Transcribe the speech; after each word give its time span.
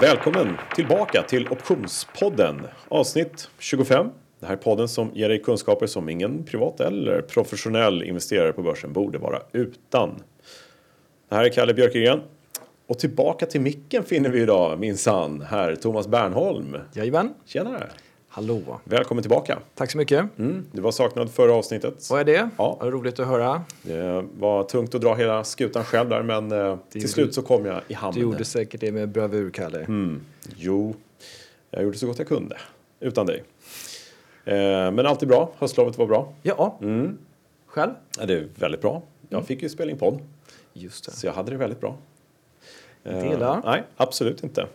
välkommen 0.00 0.56
tillbaka 0.74 1.22
till 1.22 1.48
Optionspodden 1.48 2.66
avsnitt 2.88 3.50
25. 3.58 4.08
Det 4.40 4.46
här 4.46 4.52
är 4.52 4.56
podden 4.56 4.88
som 4.88 5.10
ger 5.14 5.28
dig 5.28 5.42
kunskaper 5.42 5.86
som 5.86 6.08
ingen 6.08 6.44
privat 6.44 6.80
eller 6.80 7.22
professionell 7.22 8.02
investerare 8.02 8.52
på 8.52 8.62
börsen 8.62 8.92
borde 8.92 9.18
vara 9.18 9.42
utan. 9.52 10.22
Det 11.28 11.34
här 11.34 11.44
är 11.44 11.48
Kalle 11.48 11.74
Björkegren. 11.74 12.20
Och 12.86 12.98
tillbaka 12.98 13.46
till 13.46 13.60
micken 13.60 14.04
finner 14.04 14.30
vi 14.30 14.40
idag 14.40 14.78
minsann 14.78 15.42
herr 15.42 15.74
Thomas 15.74 16.08
Bernholm. 16.08 16.76
Jajamän. 16.92 17.34
Tjenare! 17.44 17.86
Hallå. 18.32 18.80
Välkommen 18.84 19.22
tillbaka. 19.22 19.58
Tack 19.74 19.90
så 19.90 19.98
mycket. 19.98 20.38
Mm, 20.38 20.66
du 20.72 20.80
var 20.80 20.92
saknad 20.92 21.30
förra 21.30 21.52
avsnittet. 21.52 22.10
Vad 22.10 22.20
är 22.20 22.24
det? 22.24 22.48
Ja. 22.58 22.76
Vad 22.80 22.92
roligt 22.92 23.20
att 23.20 23.26
höra. 23.26 23.62
Det 23.82 24.24
var 24.38 24.64
tungt 24.64 24.94
att 24.94 25.00
dra 25.00 25.14
hela 25.14 25.44
skutan 25.44 25.84
själv 25.84 26.08
där 26.08 26.22
men 26.22 26.52
eh, 26.52 26.76
till 26.90 27.00
gjorde- 27.02 27.12
slut 27.12 27.34
så 27.34 27.42
kom 27.42 27.66
jag 27.66 27.80
i 27.88 27.94
hamn. 27.94 28.14
Du 28.14 28.20
gjorde 28.20 28.44
säkert 28.44 28.80
det 28.80 28.92
med 28.92 29.08
bravur, 29.08 29.50
Kalle. 29.50 29.78
Mm. 29.78 30.20
Jo, 30.56 30.94
jag 31.70 31.82
gjorde 31.82 31.98
så 31.98 32.06
gott 32.06 32.18
jag 32.18 32.28
kunde 32.28 32.56
utan 33.00 33.26
dig. 33.26 33.44
Eh, 34.44 34.54
men 34.90 35.06
allt 35.06 35.22
är 35.22 35.26
bra. 35.26 35.52
Höstlovet 35.58 35.98
var 35.98 36.06
bra. 36.06 36.32
Ja. 36.42 36.78
Mm. 36.82 37.18
Själv? 37.66 37.92
Ja, 38.18 38.26
det 38.26 38.34
är 38.34 38.48
väldigt 38.54 38.80
bra. 38.80 39.02
Jag 39.28 39.46
fick 39.46 39.62
ju 39.62 39.68
spela 39.68 39.90
in 39.90 39.98
podd, 39.98 40.18
Just 40.72 41.04
det. 41.04 41.10
så 41.10 41.26
jag 41.26 41.32
hade 41.32 41.50
det 41.50 41.56
väldigt 41.56 41.80
bra. 41.80 41.96
Eh, 43.04 43.22
Dela. 43.22 43.62
Nej, 43.64 43.82
absolut 43.96 44.44
inte. 44.44 44.66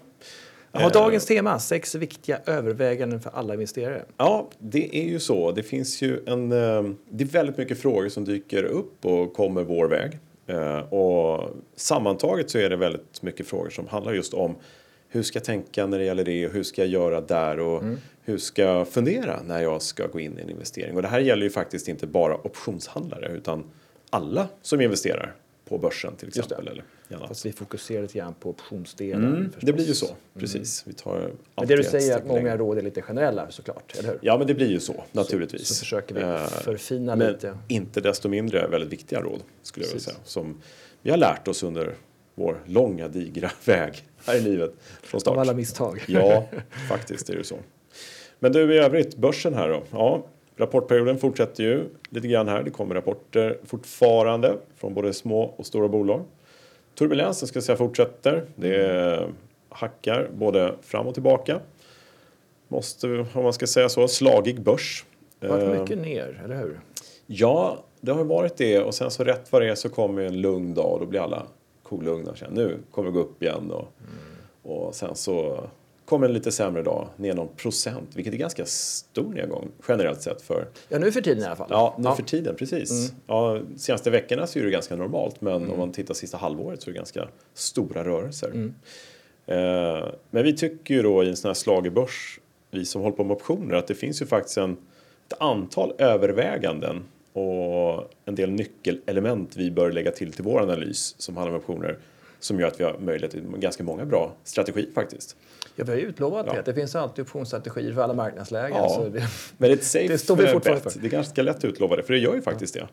Jaha, 0.75 0.83
Eh, 0.85 0.91
dagens 0.91 1.25
tema, 1.25 1.59
sex 1.59 1.95
viktiga 1.95 2.39
överväganden 2.45 3.21
för 3.21 3.31
alla 3.33 3.53
investerare. 3.53 4.05
Ja, 4.17 4.49
det 4.59 4.97
är 4.97 5.03
ju 5.09 5.19
så. 5.19 5.51
Det 5.51 5.63
finns 5.63 6.01
ju 6.01 6.19
en... 6.27 6.51
eh, 6.51 6.83
Det 7.09 7.23
är 7.23 7.27
väldigt 7.27 7.57
mycket 7.57 7.79
frågor 7.79 8.09
som 8.09 8.25
dyker 8.25 8.63
upp 8.63 9.05
och 9.05 9.33
kommer 9.33 9.63
vår 9.63 9.87
väg. 9.87 10.19
Eh, 10.47 10.93
Och 10.93 11.49
sammantaget 11.75 12.49
så 12.49 12.57
är 12.57 12.69
det 12.69 12.75
väldigt 12.75 13.21
mycket 13.21 13.47
frågor 13.47 13.69
som 13.69 13.87
handlar 13.87 14.13
just 14.13 14.33
om 14.33 14.55
hur 15.09 15.23
ska 15.23 15.37
jag 15.39 15.43
tänka 15.43 15.85
när 15.85 15.99
det 15.99 16.05
gäller 16.05 16.23
det 16.23 16.47
och 16.47 16.53
hur 16.53 16.63
ska 16.63 16.81
jag 16.81 16.89
göra 16.91 17.21
där 17.21 17.59
och 17.59 17.83
hur 18.23 18.37
ska 18.37 18.61
jag 18.61 18.87
fundera 18.87 19.39
när 19.47 19.61
jag 19.61 19.81
ska 19.81 20.07
gå 20.07 20.19
in 20.19 20.39
i 20.39 20.41
en 20.41 20.49
investering. 20.49 20.95
Och 20.95 21.01
det 21.01 21.07
här 21.07 21.19
gäller 21.19 21.43
ju 21.43 21.49
faktiskt 21.49 21.87
inte 21.87 22.07
bara 22.07 22.35
optionshandlare 22.35 23.27
utan 23.31 23.63
alla 24.09 24.47
som 24.61 24.81
investerar 24.81 25.33
på 25.69 25.77
börsen 25.77 26.15
till 26.15 26.27
exempel. 26.27 26.67
Eller. 26.67 26.83
Fast 27.27 27.45
vi 27.45 27.51
fokuserar 27.51 28.01
lite 28.01 28.17
grann 28.17 28.33
på 28.39 28.49
optionsdelen. 28.49 29.23
Mm, 29.35 29.51
det 29.59 29.73
blir 29.73 29.85
ju 29.85 29.93
så, 29.93 30.07
precis. 30.39 30.83
Vi 30.87 30.93
tar 30.93 31.31
Men 31.55 31.67
det 31.67 31.75
du 31.75 31.83
säger 31.83 32.11
är 32.11 32.15
att 32.15 32.21
steg 32.21 32.27
längre. 32.31 32.41
många 32.43 32.57
råd 32.57 32.77
är 32.77 32.81
lite 32.81 33.01
generella 33.01 33.51
såklart, 33.51 33.95
eller 33.99 34.09
hur? 34.09 34.19
Ja, 34.21 34.37
men 34.37 34.47
det 34.47 34.53
blir 34.53 34.67
ju 34.67 34.79
så 34.79 35.03
naturligtvis. 35.11 35.67
Så 35.67 35.75
försöker 35.75 36.15
vi 36.15 36.21
Eh, 36.21 36.47
förfina 36.47 37.15
Men 37.15 37.31
lite. 37.31 37.57
inte 37.67 38.01
desto 38.01 38.29
mindre 38.29 38.67
väldigt 38.67 38.93
viktiga 38.93 39.21
råd 39.21 39.41
skulle 39.61 39.85
jag 39.85 39.91
vilja 39.93 40.03
säga. 40.03 40.17
Som 40.23 40.61
vi 41.01 41.09
har 41.11 41.17
lärt 41.17 41.47
oss 41.47 41.63
under 41.63 41.95
vår 42.35 42.61
långa 42.65 43.07
digra 43.07 43.51
väg 43.65 44.03
här 44.25 44.35
i 44.35 44.41
livet 44.41 44.73
från 45.01 45.17
Av 45.17 45.19
start. 45.21 45.37
alla 45.37 45.53
misstag. 45.53 46.03
Ja, 46.07 46.49
faktiskt 46.89 47.29
är 47.29 47.35
det 47.35 47.43
så. 47.43 47.57
Men 48.39 48.51
du 48.51 48.73
i 48.73 48.77
övrigt, 48.77 49.17
börsen 49.17 49.53
här 49.53 49.69
då. 49.69 49.83
Ja, 49.91 50.27
rapportperioden 50.57 51.17
fortsätter 51.17 51.63
ju 51.63 51.83
lite 52.09 52.27
grann 52.27 52.47
här. 52.47 52.63
Det 52.63 52.71
kommer 52.71 52.95
rapporter 52.95 53.57
fortfarande 53.65 54.57
från 54.75 54.93
både 54.93 55.13
små 55.13 55.41
och 55.41 55.65
stora 55.65 55.87
bolag. 55.87 56.23
Turbulensen 56.95 57.47
ska 57.47 57.57
jag 57.57 57.63
säga 57.63 57.77
fortsätter. 57.77 58.45
Det 58.55 59.29
hackar 59.69 60.29
både 60.33 60.75
fram 60.81 61.07
och 61.07 61.13
tillbaka. 61.13 61.59
Måste, 62.67 63.07
om 63.33 63.43
man 63.43 63.53
ska 63.53 63.67
säga 63.67 63.89
så, 63.89 64.07
slagig 64.07 64.61
börs. 64.61 65.05
Det 65.39 65.47
har 65.47 65.59
Eh, 65.59 65.67
varit 65.67 65.81
mycket 65.81 65.97
ner, 65.97 66.41
eller 66.45 66.55
hur? 66.55 66.79
Ja, 67.25 67.83
det 68.01 68.11
har 68.11 68.23
varit 68.23 68.57
det 68.57 68.79
och 68.79 68.95
sen 68.95 69.11
så 69.11 69.23
rätt 69.23 69.51
vad 69.51 69.61
det 69.61 69.69
är 69.69 69.75
så 69.75 69.89
kommer 69.89 70.21
en 70.21 70.41
lugn 70.41 70.73
dag 70.73 70.93
och 70.93 70.99
då 70.99 71.05
blir 71.05 71.19
alla 71.19 71.43
kolugna 71.83 72.35
känner 72.35 72.55
nu 72.55 72.77
kommer 72.91 73.07
det 73.07 73.13
gå 73.13 73.19
upp 73.19 73.43
igen 73.43 73.71
och, 73.71 73.87
och 74.63 74.95
sen 74.95 75.15
så 75.15 75.63
kommer 76.05 76.27
en 76.27 76.33
lite 76.33 76.51
sämre 76.51 76.83
dag, 76.83 77.07
ner 77.17 77.33
någon 77.33 77.55
procent, 77.55 78.09
vilket 78.15 78.33
är 78.33 78.37
ganska 78.37 78.65
stor 78.65 79.33
nedgång 79.33 79.71
generellt 79.87 80.21
sett 80.21 80.41
för, 80.41 80.67
Ja, 80.89 80.99
nu 80.99 81.11
för 81.11 81.21
tiden 81.21 81.43
i 81.43 81.45
alla 81.45 81.55
fall. 81.55 81.67
ja, 81.69 81.95
nu 81.99 82.09
för 82.15 82.23
tiden, 82.23 82.55
precis. 82.55 83.13
Ja, 83.27 83.61
senaste 83.77 84.09
veckorna 84.09 84.47
så 84.47 84.59
är 84.59 84.63
det 84.63 84.71
ganska 84.71 84.95
normalt 84.95 85.41
men 85.41 85.69
om 85.71 85.79
man 85.79 85.91
tittar 85.91 86.13
sista 86.13 86.37
halvåret 86.37 86.81
så 86.81 86.89
är 86.89 86.93
det 86.93 86.97
ganska 86.97 87.27
stora 87.53 88.03
rörelser. 88.03 88.71
Eh, 89.45 90.05
men 90.29 90.43
vi 90.43 90.53
tycker 90.57 90.93
ju 90.93 91.01
då 91.01 91.23
i 91.23 91.29
en 91.29 91.35
sån 91.35 91.49
här 91.49 91.53
slagerbörs, 91.53 92.39
vi 92.71 92.85
som 92.85 93.01
håller 93.01 93.15
på 93.15 93.23
med 93.23 93.35
optioner, 93.35 93.75
att 93.75 93.87
det 93.87 93.95
finns 93.95 94.21
ju 94.21 94.25
faktiskt 94.25 94.57
en, 94.57 94.77
ett 95.27 95.41
antal 95.41 95.93
överväganden 95.97 97.03
och 97.33 98.11
en 98.25 98.35
del 98.35 98.51
nyckelelement 98.51 99.55
vi 99.55 99.71
bör 99.71 99.91
lägga 99.91 100.11
till 100.11 100.33
till 100.33 100.43
vår 100.43 100.61
analys 100.61 101.15
som 101.17 101.37
handlar 101.37 101.53
om 101.53 101.59
optioner 101.59 101.97
som 102.39 102.59
gör 102.59 102.67
att 102.67 102.79
vi 102.79 102.83
har 102.83 102.97
möjlighet 102.99 103.31
till 103.31 103.43
ganska 103.57 103.83
många 103.83 104.05
bra 104.05 104.33
strategier 104.43 104.89
faktiskt. 104.95 105.35
Ja, 105.75 105.83
vi 105.85 105.91
har 105.91 105.99
ju 105.99 106.05
utlovat 106.05 106.45
Ja. 106.49 106.53
det. 106.53 106.61
Det 106.61 106.73
finns 106.73 106.95
alltid 106.95 107.25
optionsstrategier 107.25 107.93
för 107.93 108.01
alla 108.01 108.13
marknadslägen. 108.13 108.77
Ja. 108.77 108.89
Så 108.89 109.03
det, 109.09 109.19
Men 109.19 109.27
det 109.57 109.67
är 109.67 109.73
ett 109.73 109.83
safe 109.83 110.07
Det 110.09 110.17
står 110.17 110.35
vi 110.35 110.43
eh, 110.45 110.51
fortfarande 110.51 110.83
bet. 110.83 110.93
för. 110.93 110.99
Det 110.99 111.07
är 111.07 111.09
ganska 111.09 111.41
lätt 111.43 111.57
att 111.57 111.65
utlova 111.65 111.95
det, 111.95 112.03
för 112.03 112.13
det 112.13 112.19
gör 112.19 112.35
ju 112.35 112.41
faktiskt 112.41 112.73
det. 112.73 112.87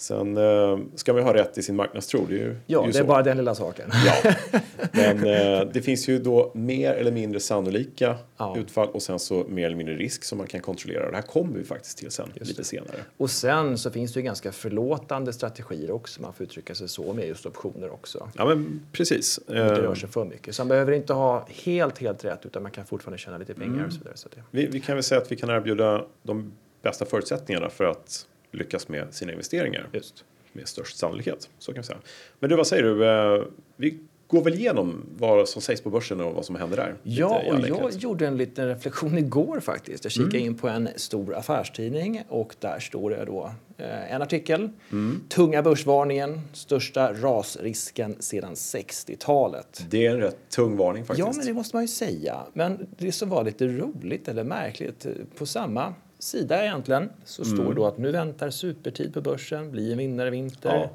Sen 0.00 0.36
eh, 0.36 0.78
ska 0.94 1.12
man 1.12 1.22
ha 1.22 1.34
rätt 1.34 1.58
i 1.58 1.62
sin 1.62 1.76
marknadstro, 1.76 2.26
det 2.28 2.34
är 2.34 2.38
ju, 2.38 2.56
ja, 2.66 2.82
det 2.82 2.88
är 2.88 2.92
det 2.92 2.98
är 2.98 3.04
bara 3.04 3.22
den 3.22 3.36
lilla 3.36 3.54
saken. 3.54 3.90
Ja, 4.06 4.32
men 4.92 5.16
eh, 5.26 5.68
det 5.72 5.82
finns 5.82 6.08
ju 6.08 6.18
då 6.18 6.50
mer 6.54 6.92
eller 6.94 7.12
mindre 7.12 7.40
sannolika 7.40 8.16
Ja. 8.36 8.56
utfall 8.58 8.88
och 8.88 9.02
sen 9.02 9.18
så 9.18 9.44
mer 9.48 9.66
eller 9.66 9.76
mindre 9.76 9.94
risk 9.96 10.24
som 10.24 10.38
man 10.38 10.46
kan 10.46 10.60
kontrollera. 10.60 11.10
Det 11.10 11.16
här 11.16 11.22
kommer 11.22 11.58
vi 11.58 11.64
faktiskt 11.64 11.98
till 11.98 12.10
sen, 12.10 12.28
lite 12.34 12.52
det. 12.60 12.64
senare. 12.64 12.96
Och 13.16 13.30
sen 13.30 13.78
så 13.78 13.90
finns 13.90 14.12
det 14.12 14.20
ju 14.20 14.24
ganska 14.24 14.52
förlåtande 14.52 15.32
strategier 15.32 15.90
också, 15.90 16.22
man 16.22 16.32
får 16.32 16.44
uttrycka 16.46 16.74
sig 16.74 16.88
så, 16.88 17.12
med 17.12 17.28
just 17.28 17.46
optioner 17.46 17.90
också. 17.92 18.28
Ja, 18.36 18.44
men 18.44 18.80
precis. 18.92 19.40
Det 19.46 19.54
rör 19.54 19.84
Eh, 19.88 19.94
sig 19.94 20.08
för 20.08 20.24
mycket. 20.24 20.54
Så 20.54 20.62
man 20.62 20.68
behöver 20.68 20.92
inte 20.92 21.12
ha 21.12 21.46
helt, 21.64 21.98
helt 21.98 22.24
rätt 22.24 22.46
utan 22.46 22.62
man 22.62 22.72
kan 22.72 22.86
fortfarande 22.86 23.18
tjäna 23.18 23.38
lite 23.38 23.54
pengar 23.54 23.72
Mm. 23.74 23.86
och 23.86 23.92
så 23.92 23.98
vidare. 23.98 24.16
Så 24.16 24.28
det, 24.34 24.42
vi, 24.50 24.66
vi 24.66 24.80
kan 24.80 24.96
väl 24.96 25.02
säga 25.02 25.20
att 25.20 25.32
vi 25.32 25.36
kan 25.36 25.50
erbjuda 25.50 26.04
de 26.22 26.52
bästa 26.82 27.04
förutsättningarna 27.04 27.70
för 27.70 27.84
att 27.84 28.26
lyckas 28.52 28.88
med 28.88 29.14
sina 29.14 29.32
investeringar 29.32 29.88
just. 29.92 30.24
med 30.52 30.68
störst 30.68 30.96
sannolikhet. 30.96 31.48
Så 31.58 31.72
kan 31.72 31.80
vi 31.82 31.86
säga. 31.86 31.98
Men 32.40 32.50
du, 32.50 32.56
vad 32.56 32.66
säger 32.66 32.82
du? 32.82 33.06
Eh, 33.06 33.42
vi 33.76 33.98
går 34.26 34.44
väl 34.44 34.54
igenom 34.54 35.04
vad 35.18 35.48
som 35.48 35.62
sägs 35.62 35.80
på 35.80 35.90
börsen 35.90 36.20
och 36.20 36.34
vad 36.34 36.44
som 36.44 36.56
händer 36.56 36.76
där? 36.76 36.94
Ja, 37.02 37.42
och 37.52 37.68
jag 37.68 37.92
gjorde 37.92 38.26
en 38.26 38.36
liten 38.36 38.68
reflektion 38.68 39.18
igår 39.18 39.60
faktiskt. 39.60 40.04
Jag 40.04 40.12
kikade 40.12 40.36
Mm. 40.38 40.46
in 40.46 40.54
på 40.54 40.68
en 40.68 40.88
stor 40.96 41.34
affärstidning 41.34 42.22
och 42.28 42.54
där 42.60 42.78
står 42.80 43.10
det 43.10 43.24
då 43.24 43.52
eh, 43.78 44.12
en 44.14 44.22
artikel. 44.22 44.68
Mm. 44.92 45.20
Tunga 45.28 45.62
börsvarningen, 45.62 46.40
största 46.52 47.12
rasrisken 47.12 48.16
sedan 48.20 48.54
60-talet. 48.54 49.84
Det 49.90 50.06
är 50.06 50.10
en 50.10 50.20
rätt 50.20 50.38
tung 50.50 50.76
varning 50.76 51.04
faktiskt. 51.04 51.26
Ja, 51.26 51.32
men 51.36 51.46
det 51.46 51.52
måste 51.52 51.76
man 51.76 51.84
ju 51.84 51.88
säga. 51.88 52.36
Men 52.52 52.86
det 52.98 53.12
som 53.12 53.28
var 53.28 53.44
lite 53.44 53.66
roligt 53.66 54.28
eller 54.28 54.44
märkligt, 54.44 55.06
eh, 55.06 55.12
på 55.38 55.46
samma 55.46 55.94
sida 56.18 56.64
egentligen 56.64 57.10
så 57.24 57.42
Mm. 57.42 57.56
står 57.56 57.68
det 57.68 57.74
då 57.74 57.86
att 57.86 57.98
nu 57.98 58.10
väntar 58.12 58.50
supertid 58.50 59.14
på 59.14 59.20
börsen, 59.20 59.70
bli 59.70 59.92
en 59.92 59.98
vinnare 59.98 60.28
i 60.28 60.30
vinter. 60.30 60.74
Ja. 60.74 60.90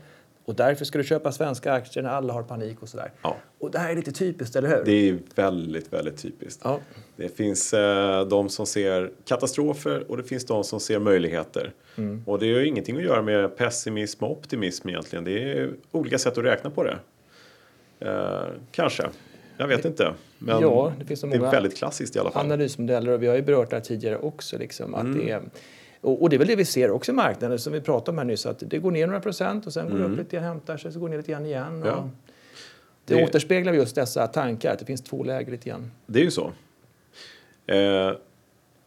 Och 0.45 0.55
därför 0.55 0.85
ska 0.85 0.97
du 0.97 1.03
köpa 1.03 1.31
svenska 1.31 1.73
aktier 1.73 2.03
när 2.03 2.09
alla 2.09 2.33
har 2.33 2.43
panik 2.43 2.81
och 2.81 2.89
sådär. 2.89 3.11
Ja. 3.21 3.37
Och 3.59 3.71
det 3.71 3.79
här 3.79 3.91
är 3.91 3.95
lite 3.95 4.11
typiskt, 4.11 4.55
eller 4.55 4.69
hur? 4.69 4.83
Det 4.85 5.09
är 5.09 5.19
väldigt, 5.35 5.93
väldigt 5.93 6.17
typiskt. 6.17 6.61
Ja. 6.63 6.79
Det 7.15 7.29
finns 7.37 7.73
eh, 7.73 8.27
de 8.27 8.49
som 8.49 8.65
ser 8.65 9.11
katastrofer 9.25 10.11
och 10.11 10.17
det 10.17 10.23
finns 10.23 10.45
de 10.45 10.63
som 10.63 10.79
ser 10.79 10.99
möjligheter. 10.99 11.71
Mm. 11.97 12.23
Och 12.25 12.39
det 12.39 12.45
är 12.45 12.59
ju 12.59 12.67
ingenting 12.67 12.97
att 12.97 13.03
göra 13.03 13.21
med 13.21 13.57
pessimism 13.57 14.23
och 14.23 14.31
optimism 14.31 14.89
egentligen. 14.89 15.23
Det 15.23 15.51
är 15.51 15.71
olika 15.91 16.17
sätt 16.19 16.37
att 16.37 16.43
räkna 16.43 16.69
på 16.69 16.83
det. 16.83 16.97
Eh, 17.99 18.45
kanske. 18.71 19.09
Jag 19.57 19.67
vet 19.67 19.85
inte. 19.85 20.13
Men 20.39 20.61
Ja, 20.61 20.93
det 20.99 21.05
finns 21.05 21.19
så 21.19 21.27
det 21.27 21.35
är 21.35 21.39
många 21.39 21.51
väldigt 21.51 21.77
klassiskt 21.77 22.15
i 22.15 22.19
alla 22.19 22.31
fall. 22.31 22.45
analysmodeller 22.45 23.11
och 23.11 23.23
vi 23.23 23.27
har 23.27 23.35
ju 23.35 23.41
berört 23.41 23.69
det 23.69 23.75
här 23.75 23.83
tidigare 23.83 24.17
också. 24.17 24.57
Liksom, 24.57 24.95
att 24.95 25.01
Mm. 25.01 25.17
det 25.17 25.31
är, 25.31 25.41
och, 26.01 26.29
det 26.29 26.35
är 26.35 26.37
väl 26.37 26.47
det 26.47 26.55
vi 26.55 26.65
ser 26.65 26.91
också 26.91 27.11
i 27.11 27.15
marknaden 27.15 27.59
som 27.59 27.73
vi 27.73 27.81
pratade 27.81 28.11
om 28.11 28.17
här 28.17 28.25
nyss 28.25 28.45
att 28.45 28.63
det 28.67 28.77
går 28.77 28.91
ner 28.91 29.07
några 29.07 29.19
procent 29.19 29.65
och 29.67 29.73
sen 29.73 29.89
går 29.89 29.97
det 29.97 30.05
upp 30.05 30.17
lite 30.17 30.35
grann, 30.35 30.45
hämtar 30.45 30.77
sig, 30.77 30.91
så 30.91 30.99
går 30.99 31.07
det 31.07 31.11
ner 31.11 31.17
lite 31.17 31.31
grann 31.31 31.45
igen. 31.45 31.67
Mm. 31.67 31.87
Ja. 31.87 31.95
Och 31.95 32.09
det, 33.05 33.15
Det- 33.15 33.23
återspeglar 33.23 33.73
just 33.73 33.95
dessa 33.95 34.27
tankar 34.27 34.73
att 34.73 34.79
det 34.79 34.85
finns 34.85 35.01
två 35.01 35.23
läger 35.23 35.51
lite 35.51 35.69
grann. 35.69 35.91
Det 36.05 36.19
är 36.19 36.23
ju 36.23 36.31
så. 36.31 36.43
Eh, 37.67 38.11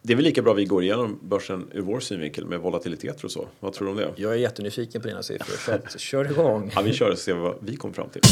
det 0.03 0.13
är 0.13 0.17
väl 0.17 0.25
lika 0.25 0.43
bra 0.43 0.53
vi 0.53 0.65
går 0.65 0.83
igenom 0.83 1.19
börsen 1.23 1.69
ur 1.73 1.81
vår 1.83 2.01
synvinkel 2.01 2.45
med 2.47 2.61
volatilitet 2.61 3.25
och 3.25 3.31
så. 3.31 3.47
Vad 3.61 3.73
tror 3.73 3.87
du 3.87 3.91
om 3.93 3.97
det? 3.99 4.11
Jag 4.17 4.33
är 4.33 4.37
jättenyfiken 4.37 5.01
på 5.03 5.09
dina 5.09 5.23
siffror 5.23 5.57
så 5.57 5.73
att, 5.73 6.01
kör 6.01 6.31
igång. 6.31 6.71
Ja, 6.75 6.81
vi 6.83 6.93
kör 6.93 7.11
och 7.11 7.19
ser 7.19 7.35
vad 7.35 7.55
vi 7.61 7.77
kom 7.77 7.93
fram 7.93 8.09
till. 8.09 8.23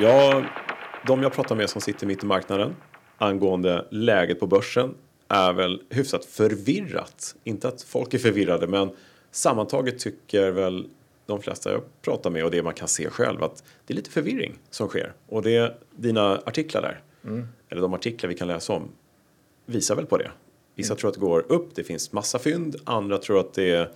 Ja, 0.00 0.44
de 1.06 1.22
jag 1.22 1.32
pratar 1.32 1.56
med 1.56 1.70
som 1.70 1.80
sitter 1.80 2.06
mitt 2.06 2.22
i 2.22 2.26
marknaden 2.26 2.76
angående 3.18 3.86
läget 3.90 4.40
på 4.40 4.46
börsen 4.46 4.94
är 5.28 5.52
väl 5.52 5.82
hyfsat 5.90 6.24
förvirrat. 6.24 7.34
Inte 7.44 7.68
att 7.68 7.82
folk 7.82 8.14
är 8.14 8.18
förvirrade, 8.18 8.66
men 8.66 8.90
sammantaget 9.30 9.98
tycker 9.98 10.50
väl 10.50 10.88
de 11.26 11.42
flesta 11.42 11.72
jag 11.72 11.82
pratar 12.02 12.30
med 12.30 12.44
och 12.44 12.50
det 12.50 12.62
man 12.62 12.74
kan 12.74 12.88
se 12.88 13.10
själv 13.10 13.42
att 13.42 13.64
det 13.86 13.94
är 13.94 13.96
lite 13.96 14.10
förvirring 14.10 14.58
som 14.70 14.88
sker. 14.88 15.12
Och 15.28 15.42
det 15.42 15.80
dina 15.96 16.36
artiklar 16.44 16.82
där, 16.82 17.00
eller 17.68 17.82
de 17.82 17.94
artiklar 17.94 18.28
vi 18.28 18.34
kan 18.34 18.48
läsa 18.48 18.72
om, 18.72 18.88
visar 19.66 19.96
väl 19.96 20.06
på 20.06 20.16
det. 20.16 20.30
Vissa 20.74 20.94
tror 20.94 21.08
att 21.08 21.14
det 21.14 21.20
går 21.20 21.52
upp, 21.52 21.74
det 21.74 21.84
finns 21.84 22.12
massa 22.12 22.38
fynd. 22.38 22.76
Andra 22.84 23.18
tror 23.18 23.40
att 23.40 23.54
det 23.54 23.70
är 23.70 23.90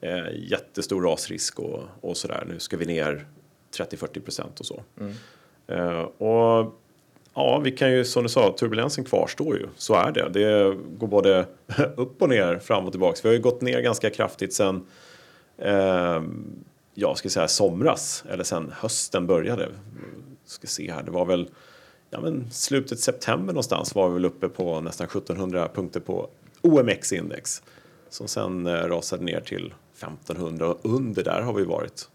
eh, 0.00 0.50
jättestor 0.50 1.02
rasrisk 1.02 1.58
och, 1.58 1.82
och 2.00 2.16
sådär. 2.16 2.44
Nu 2.48 2.58
ska 2.58 2.76
vi 2.76 2.86
ner 2.86 3.26
30-40 3.78 4.20
procent 4.20 4.60
och 4.60 4.66
så. 4.66 4.82
Eh, 5.66 6.00
och 6.00 6.74
ja, 7.34 7.60
vi 7.64 7.70
kan 7.70 7.92
ju 7.92 8.04
som 8.04 8.22
du 8.22 8.28
sa, 8.28 8.54
turbulensen 8.58 9.04
kvarstår 9.04 9.56
ju. 9.56 9.66
Så 9.76 9.94
är 9.94 10.12
det. 10.12 10.28
Det 10.28 10.76
går 10.98 11.06
både 11.06 11.46
upp 11.96 12.22
och 12.22 12.28
ner, 12.28 12.58
fram 12.58 12.84
och 12.84 12.92
tillbaks. 12.92 13.24
Vi 13.24 13.28
har 13.28 13.34
ju 13.34 13.42
gått 13.42 13.60
ner 13.60 13.80
ganska 13.80 14.10
kraftigt 14.10 14.54
sen 14.54 14.86
eh, 15.58 16.22
jag 16.94 17.18
ska 17.18 17.28
säga 17.28 17.48
somras 17.48 18.24
eller 18.28 18.44
sen 18.44 18.72
hösten 18.76 19.26
började. 19.26 19.68
Ska 20.44 20.66
se 20.66 20.92
här, 20.92 21.02
det 21.02 21.10
var 21.10 21.24
väl 21.24 21.48
ja, 22.10 22.20
men 22.20 22.50
slutet 22.50 23.00
september 23.00 23.52
någonstans 23.52 23.94
var 23.94 24.08
vi 24.08 24.14
väl 24.14 24.24
uppe 24.24 24.48
på 24.48 24.80
nästan 24.80 25.06
1700 25.06 25.68
punkter 25.74 26.00
på 26.00 26.28
OMX-index. 26.62 27.62
Som 28.10 28.28
sen 28.28 28.66
eh, 28.66 28.72
rasade 28.72 29.24
ner 29.24 29.40
till 29.40 29.74
1500 29.96 30.66
och 30.66 30.78
under 30.82 31.24
där 31.24 31.40
har 31.42 31.52
vi 31.52 31.64
varit. 31.64 32.08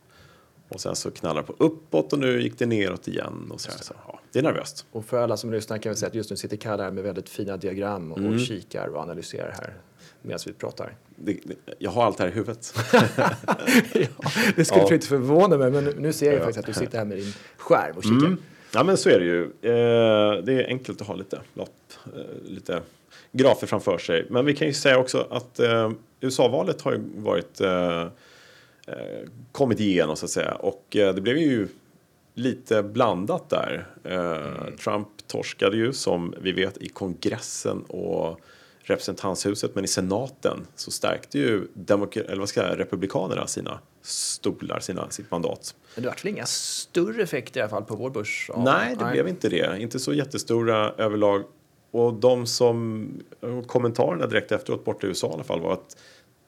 Och 0.70 0.82
sen 0.82 0.96
så 0.96 1.12
knallar 1.12 1.42
det 1.42 1.48
på 1.48 1.56
uppåt 1.58 2.14
och 2.14 2.20
nu 2.20 2.42
gick 2.42 2.60
det 2.60 2.66
neråt 2.66 3.08
igen. 3.08 3.50
Och 3.54 3.62
så, 3.62 3.72
här, 3.72 3.78
så 3.78 3.94
ja, 4.08 4.20
det 4.32 4.40
är 4.40 4.44
nervöst. 4.44 4.86
Och 4.92 5.06
för 5.06 5.18
alla 5.24 5.38
som 5.38 5.52
lyssnar 5.52 5.78
kan 5.78 5.90
vi 5.92 5.96
säga 5.96 6.08
att 6.08 6.16
just 6.16 6.30
nu 6.30 6.36
sitter 6.38 6.58
Kalle 6.58 6.84
här 6.84 6.92
med 6.92 7.04
väldigt 7.04 7.30
fina 7.30 7.58
diagram 7.58 8.12
och, 8.12 8.18
Mm. 8.18 8.34
och 8.34 8.40
kikar 8.40 8.88
och 8.88 9.02
analyserar 9.02 9.52
här 9.52 9.74
medan 10.22 10.40
vi 10.46 10.54
pratar. 10.54 10.96
Det, 11.16 11.34
det, 11.44 11.56
jag 11.80 11.92
har 11.92 12.06
allt 12.06 12.20
här 12.20 12.28
i 12.28 12.32
huvudet. 12.32 12.74
ja, 13.94 14.10
det 14.56 14.66
skulle 14.66 14.82
Ja. 14.82 14.94
inte 14.94 15.08
förvåna 15.08 15.58
mig, 15.58 15.72
men 15.72 15.84
nu- 15.86 16.14
ser 16.14 16.26
jag 16.26 16.34
Ja. 16.34 16.38
Mm. 16.38 16.46
faktiskt 16.54 16.60
att 16.70 16.76
du 16.80 16.86
sitter 16.86 16.98
här 16.98 17.06
med 17.06 17.18
din 17.18 17.34
skärm 17.58 17.98
och 17.98 18.04
kikar. 18.04 18.36
Ja 18.74 18.84
men 18.84 18.98
så 18.98 19.10
är 19.10 19.20
det 19.20 19.26
ju. 19.26 19.44
Eh, 19.44 20.44
det 20.44 20.54
är 20.54 20.68
enkelt 20.68 21.02
att 21.02 21.08
ha 21.08 21.16
lite 21.16 21.40
lopp, 21.54 21.70
eh, 22.16 22.22
lite 22.52 22.82
grafer 23.32 23.68
framför 23.68 23.98
sig. 23.98 24.26
Men 24.30 24.46
vi 24.46 24.56
kan 24.56 24.68
ju 24.68 24.74
säga 24.74 24.98
också 24.98 25.28
att 25.30 25.60
eh, 25.60 25.92
USA-valet 26.22 26.82
har 26.82 26.92
ju 26.92 27.00
varit 27.16 27.62
eh, 27.62 28.08
kommit 29.52 29.80
igenom 29.80 30.16
så 30.16 30.26
att 30.26 30.32
säga 30.32 30.56
och 30.56 30.96
eh, 30.96 31.16
det 31.16 31.22
blev 31.22 31.38
ju 31.38 31.68
lite 32.34 32.84
blandat 32.84 33.50
där. 33.50 33.88
Eh, 34.04 34.76
Trump 34.76 35.08
torskade 35.28 35.78
ju 35.78 35.94
som 35.94 36.36
vi 36.42 36.52
vet 36.52 36.78
i 36.78 36.90
kongressen 36.90 37.84
och 37.84 38.40
representanthuset 38.84 39.76
men 39.76 39.84
i 39.84 39.88
senaten 39.88 40.68
så 40.76 40.92
stärkte 40.92 41.40
ju 41.40 41.68
demokra- 41.74 42.24
eller 42.24 42.40
vad 42.40 42.50
ska 42.50 42.60
jag 42.60 42.70
säga, 42.70 42.80
republikanerna 42.80 43.48
sina 43.48 43.80
stolar, 44.02 44.80
sina, 44.80 45.10
sitt 45.10 45.32
mandat. 45.32 45.76
Men 45.96 46.04
det 46.04 46.10
vart 46.10 46.26
väl 46.26 46.30
inga 46.30 46.46
större 46.46 47.24
effekter 47.24 47.60
i 47.60 47.64
alla 47.64 47.70
fall 47.70 47.84
på 47.84 47.96
vår 47.96 48.10
börs? 48.10 48.52
Nej, 48.58 48.96
det 49.00 49.12
blev 49.12 49.28
inte 49.28 49.50
det. 49.50 49.82
Inte 49.82 50.00
så 50.00 50.14
jättestora 50.14 50.92
överlag. 50.98 51.44
Och 51.92 52.14
de 52.14 52.48
som, 52.48 53.10
kommentarerna 53.68 54.28
direkt 54.28 54.52
efteråt 54.52 54.86
borta 54.86 55.08
i 55.08 55.10
USA 55.10 55.30
i 55.30 55.34
alla 55.34 55.44
fall 55.44 55.62
var 55.62 55.74
att 55.74 55.98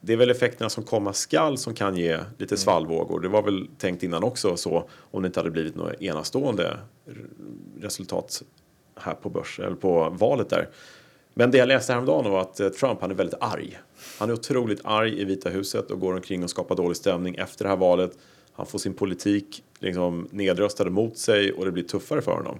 det 0.00 0.12
är 0.12 0.16
väl 0.16 0.30
effekterna 0.30 0.70
som 0.70 0.84
komma 0.84 1.12
skall 1.12 1.58
som 1.58 1.74
kan 1.74 1.96
ge 1.96 2.18
lite 2.38 2.56
svallvågor. 2.56 3.20
Det 3.20 3.28
var 3.28 3.42
väl 3.42 3.68
tänkt 3.78 4.02
innan 4.02 4.24
också 4.24 4.56
så 4.56 4.88
om 5.10 5.22
det 5.22 5.26
inte 5.26 5.40
hade 5.40 5.50
blivit 5.50 5.76
några 5.76 5.94
enastående 5.94 6.78
resultat 7.80 8.42
här 8.96 9.14
på 9.14 9.30
börs 9.30 9.60
eller 9.60 9.76
på 9.76 10.10
valet 10.10 10.50
där. 10.50 10.68
Men 11.34 11.50
det 11.50 11.58
jag 11.58 11.68
läste 11.68 11.92
häromdagen 11.92 12.30
var 12.30 12.40
att 12.40 12.60
eh, 12.60 12.68
Trump 12.68 13.00
han 13.00 13.10
är 13.10 13.14
väldigt 13.14 13.40
arg. 13.40 13.78
Han 14.18 14.30
är 14.30 14.34
otroligt 14.34 14.80
arg 14.84 15.20
i 15.20 15.24
Vita 15.24 15.50
huset 15.50 15.90
och 15.90 16.00
går 16.00 16.14
omkring 16.14 16.44
och 16.44 16.50
skapar 16.50 16.76
dålig 16.76 16.96
stämning 16.96 17.34
efter 17.34 17.64
det 17.64 17.68
här 17.68 17.76
valet. 17.76 18.18
Han 18.52 18.66
får 18.66 18.78
sin 18.78 18.94
politik 18.94 19.62
liksom 19.78 20.28
nedröstad 20.30 20.90
mot 20.90 21.18
sig 21.18 21.52
och 21.52 21.64
det 21.64 21.72
blir 21.72 21.84
tuffare 21.84 22.22
för 22.22 22.32
honom. 22.32 22.58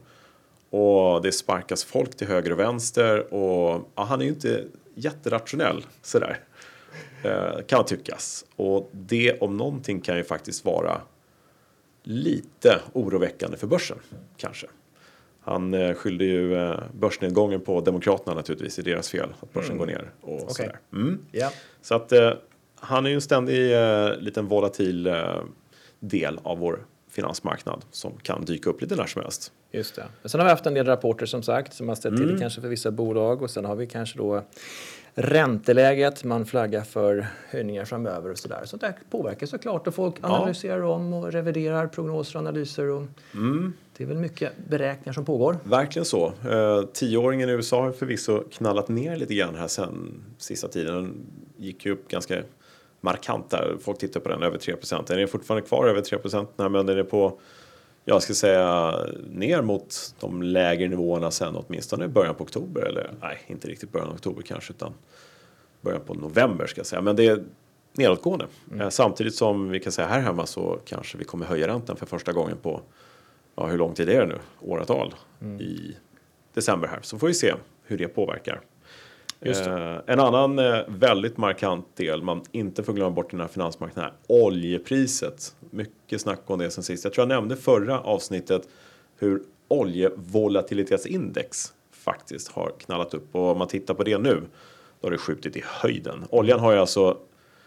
Och 0.70 1.22
det 1.22 1.32
sparkas 1.32 1.84
folk 1.84 2.16
till 2.16 2.26
höger 2.26 2.52
och 2.52 2.58
vänster 2.58 3.34
och 3.34 3.90
ja, 3.94 4.04
han 4.04 4.20
är 4.20 4.24
ju 4.24 4.30
inte 4.30 4.64
jätterationell 4.94 5.86
sådär. 6.02 6.40
Eh, 7.22 7.62
kan 7.66 7.84
tyckas. 7.84 8.44
Och 8.56 8.90
det 8.92 9.40
om 9.40 9.56
någonting 9.56 10.00
kan 10.00 10.16
ju 10.16 10.24
faktiskt 10.24 10.64
vara 10.64 11.00
lite 12.02 12.80
oroväckande 12.92 13.56
för 13.56 13.66
börsen 13.66 13.98
kanske. 14.36 14.66
Han 15.40 15.74
eh, 15.74 15.94
skyllde 15.94 16.24
ju 16.24 16.54
eh, 16.56 16.78
börsnedgången 16.92 17.60
på 17.60 17.80
Demokraterna 17.80 18.34
naturligtvis, 18.34 18.78
i 18.78 18.82
deras 18.82 19.10
fel 19.10 19.28
att 19.40 19.52
börsen 19.52 19.78
går 19.78 19.86
ner 19.86 20.10
och 20.20 20.52
sådär. 20.52 20.78
Mm. 20.92 21.18
Ja. 21.32 21.50
Så 21.82 21.94
att 21.94 22.12
han 22.80 23.06
är 23.06 23.10
ju 23.10 23.14
en 23.14 23.20
ständig 23.20 23.72
liten 24.18 24.46
volatil 24.46 25.14
del 26.00 26.38
av 26.42 26.58
vår 26.58 26.86
finansmarknad 27.10 27.84
som 27.90 28.12
kan 28.22 28.44
dyka 28.44 28.70
upp 28.70 28.80
lite 28.80 28.96
när 28.96 29.06
som 29.06 29.22
helst. 29.22 29.52
Just 29.70 29.96
det. 29.96 30.04
Men 30.22 30.30
sen 30.30 30.40
har 30.40 30.46
vi 30.46 30.50
haft 30.50 30.66
en 30.66 30.74
del 30.74 30.86
rapporter 30.86 31.26
som 31.26 31.42
sagt 31.42 31.72
som 31.74 31.88
har 31.88 31.94
ställt 31.94 32.16
till 32.16 32.24
Mm. 32.24 32.36
det 32.36 32.40
kanske 32.40 32.60
för 32.60 32.68
vissa 32.68 32.90
bolag 32.90 33.42
och 33.42 33.50
sen 33.50 33.64
har 33.64 33.76
vi 33.76 33.86
kanske 33.86 34.18
då 34.18 34.42
ränteläget, 35.18 36.24
man 36.24 36.46
flaggar 36.46 36.82
för 36.82 37.26
höjningar 37.48 37.84
framöver 37.84 38.30
och 38.30 38.38
sådär. 38.38 38.62
Sånt 38.64 38.82
där 38.82 38.94
påverkar 39.10 39.46
såklart 39.46 39.86
och 39.86 39.94
folk 39.94 40.14
analyserar 40.20 40.82
om 40.82 41.12
och 41.12 41.32
reviderar 41.32 41.86
prognoser 41.86 42.36
och 42.36 42.40
analyser. 42.40 42.90
Och 42.90 43.02
Mm. 43.34 43.72
Det 43.96 44.04
är 44.04 44.08
väl 44.08 44.16
mycket 44.16 44.52
beräkningar 44.68 45.12
som 45.12 45.24
pågår. 45.24 45.58
Verkligen 45.64 46.06
så. 46.06 46.32
Eh, 46.50 46.82
tioåringen 46.92 47.48
i 47.48 47.52
USA 47.52 47.82
har 47.82 47.92
förvisso 47.92 48.44
knallat 48.52 48.88
ner 48.88 49.16
lite 49.16 49.34
grann 49.34 49.54
här 49.54 49.68
sen 49.68 50.24
sista 50.38 50.68
tiden. 50.68 50.94
Den 50.94 51.26
gick 51.56 51.86
ju 51.86 51.92
upp 51.92 52.08
ganska 52.08 52.42
markant 53.00 53.50
där. 53.50 53.76
Folk 53.80 53.98
tittar 53.98 54.20
på 54.20 54.28
den 54.28 54.42
över 54.42 54.58
3% 54.58 55.06
Den 55.06 55.18
är 55.18 55.26
fortfarande 55.26 55.66
kvar 55.66 55.86
över 55.86 56.00
3 56.00 56.18
Nej, 56.56 56.68
men 56.68 56.86
den 56.86 56.98
är 56.98 57.02
på, 57.02 57.38
jag 58.08 58.22
ska 58.22 58.34
säga, 58.34 58.94
ner 59.30 59.62
mot 59.62 60.14
de 60.20 60.42
lägre 60.42 60.88
nivåerna 60.88 61.30
sen 61.30 61.56
åtminstone 61.56 62.04
i 62.04 62.08
början 62.08 62.34
på 62.34 62.44
oktober. 62.44 62.82
Eller 62.82 63.10
nej, 63.20 63.38
inte 63.46 63.68
riktigt 63.68 63.92
början 63.92 64.08
av 64.08 64.14
oktober 64.14 64.42
kanske, 64.42 64.72
utan 64.72 64.94
början 65.80 66.00
på 66.06 66.14
november 66.14 66.66
ska 66.66 66.78
jag 66.78 66.86
säga. 66.86 67.02
Men 67.02 67.16
det 67.16 67.26
är 67.26 67.44
nedåtgående. 67.92 68.46
Eh, 68.80 68.88
samtidigt 68.88 69.34
som 69.34 69.68
vi 69.70 69.80
kan 69.80 69.92
säga 69.92 70.08
här 70.08 70.20
hemma 70.20 70.46
så 70.46 70.78
kanske 70.84 71.18
vi 71.18 71.24
kommer 71.24 71.46
höja 71.46 71.68
räntan 71.68 71.96
för 71.96 72.06
första 72.06 72.32
gången 72.32 72.56
på 72.56 72.80
ja, 73.56 73.66
hur 73.66 73.78
lång 73.78 73.94
tid 73.94 74.08
är 74.08 74.20
det 74.20 74.26
nu? 74.26 74.38
Åratal 74.60 75.14
i 75.60 75.96
december 76.54 76.88
här. 76.88 76.98
Så 77.02 77.18
får 77.18 77.26
vi 77.26 77.34
se 77.34 77.54
hur 77.82 77.98
det 77.98 78.08
påverkar. 78.08 78.60
Just 79.40 79.66
Eh, 79.66 79.98
en 80.06 80.20
annan 80.20 80.58
eh, 80.58 80.80
väldigt 80.88 81.36
markant 81.36 81.96
del 81.96 82.22
man 82.22 82.42
inte 82.52 82.82
får 82.82 82.92
glömma 82.92 83.10
bort 83.10 83.26
i 83.26 83.30
den 83.30 83.40
här 83.40 83.48
finansmarknaden 83.48 84.10
är 84.10 84.32
oljepriset. 84.32 85.56
Mycket 85.70 86.20
snack 86.20 86.40
om 86.46 86.58
det 86.58 86.70
sen 86.70 86.84
sist. 86.84 87.04
Jag 87.04 87.12
tror 87.12 87.22
jag 87.22 87.28
nämnde 87.28 87.56
förra 87.56 88.00
avsnittet 88.00 88.68
hur 89.18 89.42
oljevolatilitetsindex 89.68 91.72
faktiskt 91.90 92.48
har 92.48 92.72
knallat 92.78 93.14
upp. 93.14 93.34
Och 93.34 93.50
om 93.50 93.58
man 93.58 93.68
tittar 93.68 93.94
på 93.94 94.02
det 94.02 94.18
nu, 94.18 94.42
då 95.00 95.06
har 95.06 95.10
det 95.10 95.18
skjutit 95.18 95.56
i 95.56 95.62
höjden. 95.64 96.24
Oljan 96.30 96.60
har 96.60 96.72
ju 96.72 96.78
alltså 96.78 97.18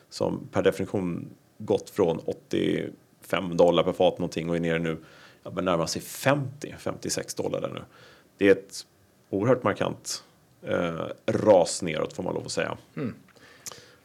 som 0.09 0.47
per 0.51 0.63
definition 0.63 1.29
gått 1.57 1.89
från 1.89 2.19
85 2.19 3.57
dollar 3.57 3.83
per 3.83 3.91
fat 3.91 4.19
någonting 4.19 4.49
och 4.49 4.55
är 4.55 4.59
nere 4.59 4.79
nu, 4.79 4.97
Jag 5.43 5.53
börjar 5.53 5.65
närma 5.65 5.87
sig 5.87 6.01
50, 6.01 6.75
56 6.79 7.35
dollar 7.35 7.61
där 7.61 7.71
nu. 7.73 7.81
Det 8.37 8.47
är 8.47 8.51
ett 8.51 8.85
oerhört 9.29 9.63
markant 9.63 10.23
eh, 10.67 11.05
ras 11.27 11.81
neråt 11.81 12.13
får 12.13 12.23
man 12.23 12.33
lov 12.33 12.45
att 12.45 12.51
säga. 12.51 12.77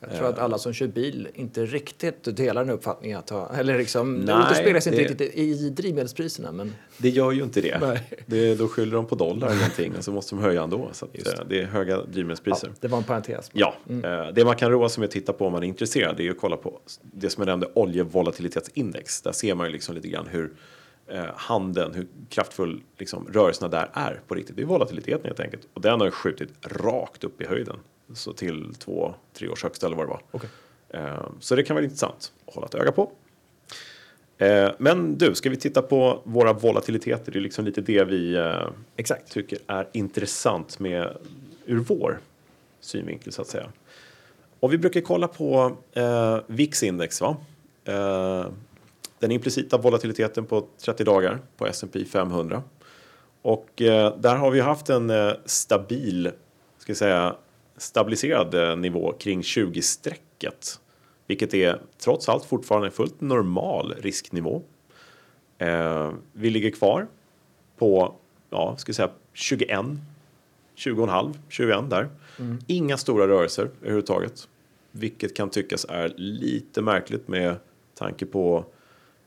Jag 0.09 0.17
tror 0.19 0.29
att 0.29 0.39
alla 0.39 0.59
som 0.59 0.73
kör 0.73 0.87
bil 0.87 1.29
inte 1.35 1.67
riktigt 1.67 2.37
delar 2.37 2.65
den 2.65 2.75
uppfattningen. 2.75 3.19
Att 3.19 3.31
ha, 3.31 3.55
eller 3.57 3.79
liksom, 3.79 4.15
Nej, 4.15 4.37
det 4.49 4.55
speglas 4.55 4.87
inte 4.87 4.99
det- 4.99 5.05
riktigt 5.09 5.35
i 5.35 5.71
drivmedelspriserna. 5.71 6.53
Men 6.53 6.75
Det 6.99 7.09
gör 7.09 7.33
ju 7.33 7.43
inte 7.43 7.61
det. 7.61 7.79
Nej. 7.81 8.01
det 8.27 8.55
då 8.55 8.69
skyller 8.69 8.97
de 8.97 9.07
på 9.07 9.15
dollar 9.15 9.47
eller 9.47 9.57
någonting 9.57 9.93
och 9.99 10.05
så 10.05 10.13
måste 10.13 10.35
de 10.35 10.43
höja 10.43 10.63
ändå. 10.63 10.89
Så 10.93 11.07
Just 11.13 11.39
eh, 11.39 11.45
det 11.49 11.61
är 11.61 11.65
höga 11.67 12.03
drivmedelspriser. 12.03 12.69
ja, 12.69 12.75
det 12.81 12.89
var 12.89 12.99
en 12.99 13.05
parentes. 13.05 13.51
Ja, 13.53 13.75
eh, 13.91 14.29
det 14.35 14.45
man 14.45 14.57
kan 14.57 14.71
roa 14.71 14.89
sig 14.89 15.01
med 15.01 15.07
att 15.07 15.13
titta 15.13 15.33
på 15.33 15.47
om 15.47 15.53
man 15.53 15.63
är 15.63 15.67
intresserad 15.67 16.17
det 16.17 16.27
är 16.27 16.31
att 16.31 16.39
kolla 16.41 16.57
på 16.57 16.81
det 17.03 17.31
som 17.31 17.41
jag 17.41 17.47
nämnde, 17.47 17.69
oljevolatilitetsindex. 17.75 19.23
Där 19.23 19.33
ser 19.33 19.55
man 19.55 19.67
ju 19.67 19.73
liksom 19.73 19.95
lite 19.95 20.09
grann 20.09 20.27
hur 20.27 20.53
eh, 21.07 21.25
handeln, 21.37 21.95
hur 21.95 22.07
kraftfull 22.29 22.83
liksom, 22.99 23.29
rörelserna 23.33 23.69
där 23.69 23.91
är 23.93 24.21
på 24.27 24.35
riktigt. 24.35 24.57
Det 24.57 24.63
är 24.63 24.67
volatiliteten 24.67 25.25
helt 25.25 25.41
enkelt. 25.41 25.69
Och 25.75 25.81
den 25.81 26.01
har 26.01 26.07
ju 26.07 26.11
skjutit 26.11 26.51
rakt 26.63 27.25
upp 27.25 27.41
i 27.41 27.47
höjden. 27.47 27.77
Så 28.15 28.33
till 28.33 28.75
två, 28.79 29.15
tre 29.33 29.49
års 29.49 29.63
högsta 29.63 29.87
eller 29.87 29.97
vad 29.97 30.07
det 30.07 30.11
var. 30.11 30.23
Okej. 30.31 30.51
Eh, 30.89 31.27
så 31.41 31.57
det 31.57 31.63
kan 31.63 31.75
vara 31.75 31.85
intressant 31.85 32.33
att 32.47 32.55
hålla 32.55 32.67
ett 32.67 32.75
öga 32.75 32.93
på. 32.93 33.11
Eh, 34.39 34.71
men 34.79 35.19
du, 35.19 35.35
ska 35.35 35.51
vi 35.51 35.57
titta 35.57 35.83
på 35.83 36.23
våra 36.25 36.53
volatiliteter? 36.53 37.33
Det 37.33 37.39
är 37.39 37.41
liksom 37.41 37.65
lite 37.65 37.81
det 37.81 38.05
vi 38.05 38.35
eh, 38.35 38.69
Exakt. 38.97 39.33
tycker 39.33 39.59
är 39.67 39.89
intressant 39.93 40.79
med 40.79 41.17
ur 41.65 41.79
vår 41.79 42.19
synvinkel 42.81 43.33
så 43.33 43.43
att 43.43 43.49
säga. 43.49 43.67
Och 44.61 44.73
vi 44.73 44.79
brukar 44.79 45.01
kolla 45.01 45.29
på 45.29 45.77
eh, 45.93 46.39
VIX-index, 46.47 47.21
va? 47.21 47.37
Eh, 47.85 48.47
den 49.25 49.31
implicita 49.31 49.79
volatiliteten 49.79 50.47
på 50.47 50.67
30 50.85 51.05
dagar 51.05 51.41
på 51.57 51.67
S&P 51.67 52.05
500. 52.05 52.63
Och 53.43 53.83
eh, 53.83 54.17
där 54.19 54.37
har 54.37 54.51
vi 54.51 54.61
haft 54.61 54.91
en 54.91 55.11
eh, 55.11 55.33
stabil, 55.45 56.31
ska 56.79 56.91
jag 56.91 56.97
säga, 56.97 57.37
stabiliserad 57.77 58.55
eh, 58.55 58.77
nivå 58.77 59.13
kring 59.13 59.41
20-strecket. 59.41 60.81
Vilket 61.27 61.55
är 61.55 61.81
trots 61.99 62.29
allt 62.29 62.45
fortfarande 62.45 62.89
en 62.89 62.93
fullt 62.93 63.21
normal 63.21 63.95
risknivå. 63.99 64.63
Eh, 65.59 66.13
vi 66.33 66.51
ligger 66.51 66.71
kvar 66.71 67.07
på, 67.79 68.15
ja, 68.51 68.77
ska 68.77 68.91
jag 68.91 68.97
säga 68.97 69.11
21, 69.33 69.71
20,5, 70.77 71.35
21 71.49 71.91
där. 71.91 72.09
Inga 72.67 72.97
stora 72.97 73.29
rörelser 73.29 73.71
överhuvudtaget. 73.81 74.49
Vilket 74.91 75.37
kan 75.37 75.51
tyckas 75.51 75.87
är 75.89 76.09
lite 76.17 76.83
märkligt 76.83 77.29
med 77.29 77.57
tanke 77.95 78.27
på 78.27 78.65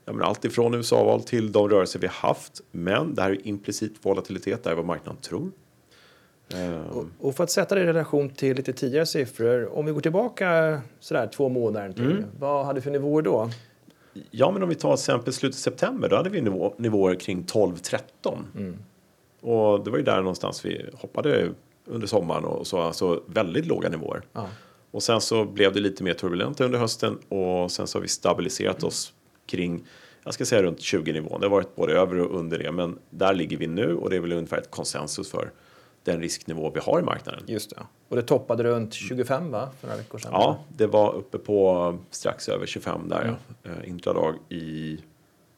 ja, 0.07 0.13
men 0.13 0.21
allt 0.21 0.45
ifrån 0.45 0.73
USA-val 0.73 1.23
till 1.23 1.51
de 1.51 1.69
rörelser 1.69 1.99
vi 1.99 2.07
haft. 2.07 2.61
Men 2.71 3.15
det 3.15 3.21
här 3.21 3.31
är 3.31 3.47
implicit 3.47 3.93
volatilitet, 4.01 4.63
det 4.63 4.69
är 4.69 4.75
vad 4.75 4.85
marknaden 4.85 5.21
tror. 5.21 5.51
Och, 6.91 7.05
och 7.19 7.35
för 7.35 7.43
att 7.43 7.51
sätta 7.51 7.75
det 7.75 7.81
i 7.81 7.85
relation 7.85 8.29
till 8.29 8.57
lite 8.57 8.73
tidigare 8.73 9.05
siffror, 9.05 9.77
om 9.77 9.85
vi 9.85 9.91
går 9.91 10.01
tillbaka 10.01 10.81
sådär 10.99 11.27
två 11.27 11.49
månader 11.49 11.93
till, 11.93 12.11
Mm. 12.11 12.23
vad 12.39 12.65
hade 12.65 12.79
vi 12.79 12.83
för 12.83 12.91
nivåer 12.91 13.21
då? 13.21 13.49
Ja, 14.31 14.51
men 14.51 14.63
om 14.63 14.69
vi 14.69 14.75
tar 14.75 14.93
exempel 14.93 15.33
slutet 15.33 15.57
av 15.57 15.59
september, 15.59 16.09
då 16.09 16.15
hade 16.15 16.29
vi 16.29 16.41
nivå, 16.41 16.73
nivåer 16.77 17.15
kring 17.15 17.43
12-13. 17.43 18.37
Och 19.41 19.83
det 19.83 19.89
var 19.91 19.97
ju 19.97 20.03
där 20.03 20.17
någonstans 20.17 20.65
vi 20.65 20.85
hoppade 20.93 21.49
under 21.85 22.07
sommaren 22.07 22.45
och 22.45 22.67
så, 22.67 22.81
alltså 22.81 23.23
väldigt 23.27 23.65
låga 23.65 23.89
nivåer. 23.89 24.21
Ja. 24.33 24.47
Och 24.91 25.03
sen 25.03 25.21
så 25.21 25.45
blev 25.45 25.73
det 25.73 25.79
lite 25.79 26.03
mer 26.03 26.13
turbulent 26.13 26.61
under 26.61 26.79
hösten 26.79 27.17
och 27.29 27.71
sen 27.71 27.87
så 27.87 27.97
har 27.97 28.01
vi 28.01 28.07
stabiliserat 28.07 28.83
oss 28.83 29.13
kring, 29.47 29.85
jag 30.23 30.33
ska 30.33 30.45
säga 30.45 30.63
runt 30.63 30.81
20 30.81 31.13
nivån. 31.13 31.41
Det 31.41 31.47
har 31.47 31.51
varit 31.51 31.75
både 31.75 31.93
över 31.93 32.19
och 32.19 32.39
under 32.39 32.59
det, 32.59 32.71
men 32.71 32.99
där 33.09 33.33
ligger 33.33 33.57
vi 33.57 33.67
nu 33.67 33.95
och 33.95 34.09
det 34.09 34.15
är 34.15 34.19
väl 34.19 34.31
ungefär 34.31 34.57
ett 34.57 34.71
konsensus 34.71 35.31
för 35.31 35.51
den 36.03 36.21
risknivå 36.21 36.71
vi 36.73 36.79
har 36.79 36.99
i 36.99 37.03
marknaden. 37.03 37.43
Just 37.47 37.69
det. 37.69 37.81
Och 38.09 38.15
det 38.15 38.21
toppade 38.21 38.63
runt 38.63 38.93
25 38.93 39.51
va? 39.51 39.69
För 39.79 39.87
några 39.87 39.97
veckor 39.97 40.17
sedan? 40.17 40.31
Ja, 40.33 40.63
det 40.69 40.87
var 40.87 41.15
uppe 41.15 41.37
på 41.37 41.97
strax 42.11 42.49
över 42.49 42.65
25 42.65 43.09
där, 43.09 43.37
ja. 43.63 43.71
Eh, 43.71 43.89
intradag 43.89 44.35
i 44.49 44.99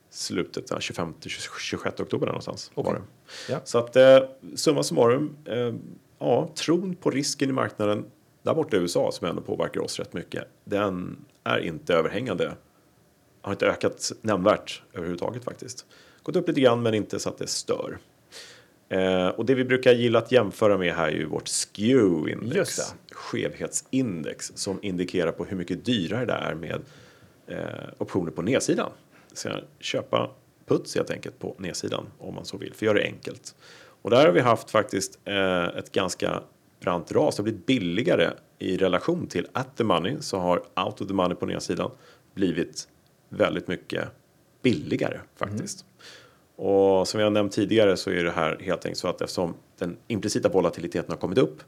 slutet, 0.10 0.65
ja, 0.69 0.77
25-26 0.77 2.01
oktober 2.01 2.27
någonstans. 2.27 2.72
Okej. 2.74 2.93
Var 2.93 3.00
det. 3.00 3.53
Ja. 3.53 3.60
Så 3.63 3.77
att 3.77 3.96
eh, 3.96 4.19
summa 4.55 4.84
summarum, 4.84 5.36
eh, 5.46 5.74
ja, 6.19 6.50
tron 6.55 6.96
på 6.96 7.10
risken 7.10 7.50
i 7.50 7.53
marknaden 7.53 8.05
där 8.43 8.53
borta 8.53 8.77
i 8.77 8.79
USA 8.79 9.12
som 9.12 9.27
ändå 9.27 9.41
påverkar 9.41 9.81
oss 9.81 10.00
rätt 10.00 10.13
mycket, 10.13 10.43
den 10.63 11.25
är 11.43 11.60
inte 11.60 11.93
överhängande. 11.93 12.51
Har 13.41 13.51
inte 13.51 13.67
ökat 13.67 14.12
nämnvärt 14.22 14.81
överhuvudtaget 14.93 15.43
faktiskt. 15.43 15.86
Gått 16.24 16.36
upp 16.36 16.48
lite 16.48 16.62
grann 16.62 16.81
men 16.81 16.93
inte 16.93 17.19
så 17.19 17.29
att 17.29 17.38
det 17.38 17.48
stör. 17.48 17.98
Eh, 18.89 19.27
och 19.27 19.46
det 19.46 19.55
vi 19.55 19.63
brukar 19.63 19.93
gilla 19.93 20.19
att 20.19 20.31
jämföra 20.31 20.77
med 20.77 20.93
här 20.93 21.08
är 21.08 21.12
ju 21.12 21.25
vårt 21.25 21.48
skew-index. 21.48 22.93
Skevhetsindex 23.12 24.51
som 24.55 24.79
indikerar 24.81 25.31
på 25.31 25.46
hur 25.46 25.58
mycket 25.58 25.86
dyrare 25.86 26.25
det 26.25 26.34
är 26.34 26.55
med 26.55 26.81
eh, 27.48 27.89
optioner 27.98 28.31
på 28.31 28.41
nedsidan. 28.41 28.91
Så 29.34 29.50
köpa 29.79 30.29
puts 30.65 30.96
helt 30.96 31.12
enkelt 31.12 31.39
på 31.39 31.55
nedsidan 31.58 32.05
om 32.17 32.36
man 32.36 32.46
så 32.46 32.58
vill, 32.58 32.74
för 32.74 32.77
att 32.77 32.81
göra 32.81 32.98
det 32.98 33.05
enkelt. 33.05 33.55
Och 34.01 34.10
där 34.10 34.25
har 34.25 34.31
vi 34.31 34.39
haft 34.39 34.72
faktiskt 34.72 35.19
eh, 35.25 35.63
ett 35.63 35.91
ganska 35.91 36.43
brant 36.79 37.12
ras. 37.12 37.36
Det 37.36 37.39
har 37.39 37.43
blivit 37.43 37.65
billigare 37.65 38.29
i 38.60 38.77
relation 38.77 39.27
till 39.27 39.48
at 39.53 39.77
the 39.77 39.84
money 39.84 40.17
så 40.19 40.39
har 40.39 40.58
out 40.58 41.01
of 41.01 41.08
the 41.08 41.13
money 41.13 41.36
på 41.36 41.46
nedsidan 41.46 41.91
blivit 42.34 42.88
väldigt 43.29 43.67
mycket 43.67 44.07
billigare 44.62 45.19
faktiskt. 45.36 45.86
Och 46.55 47.07
som 47.07 47.19
jag 47.19 47.33
nämnt 47.33 47.51
tidigare 47.51 47.98
så 47.98 48.09
är 48.09 48.24
det 48.24 48.31
här 48.31 48.59
helt 48.62 48.86
enkelt 48.86 49.00
så 49.00 49.07
att 49.07 49.21
eftersom 49.21 49.53
den 49.77 49.98
implicita 50.07 50.50
volatiliteten 50.50 51.12
har 51.12 51.17
kommit 51.17 51.38
upp 51.38 51.63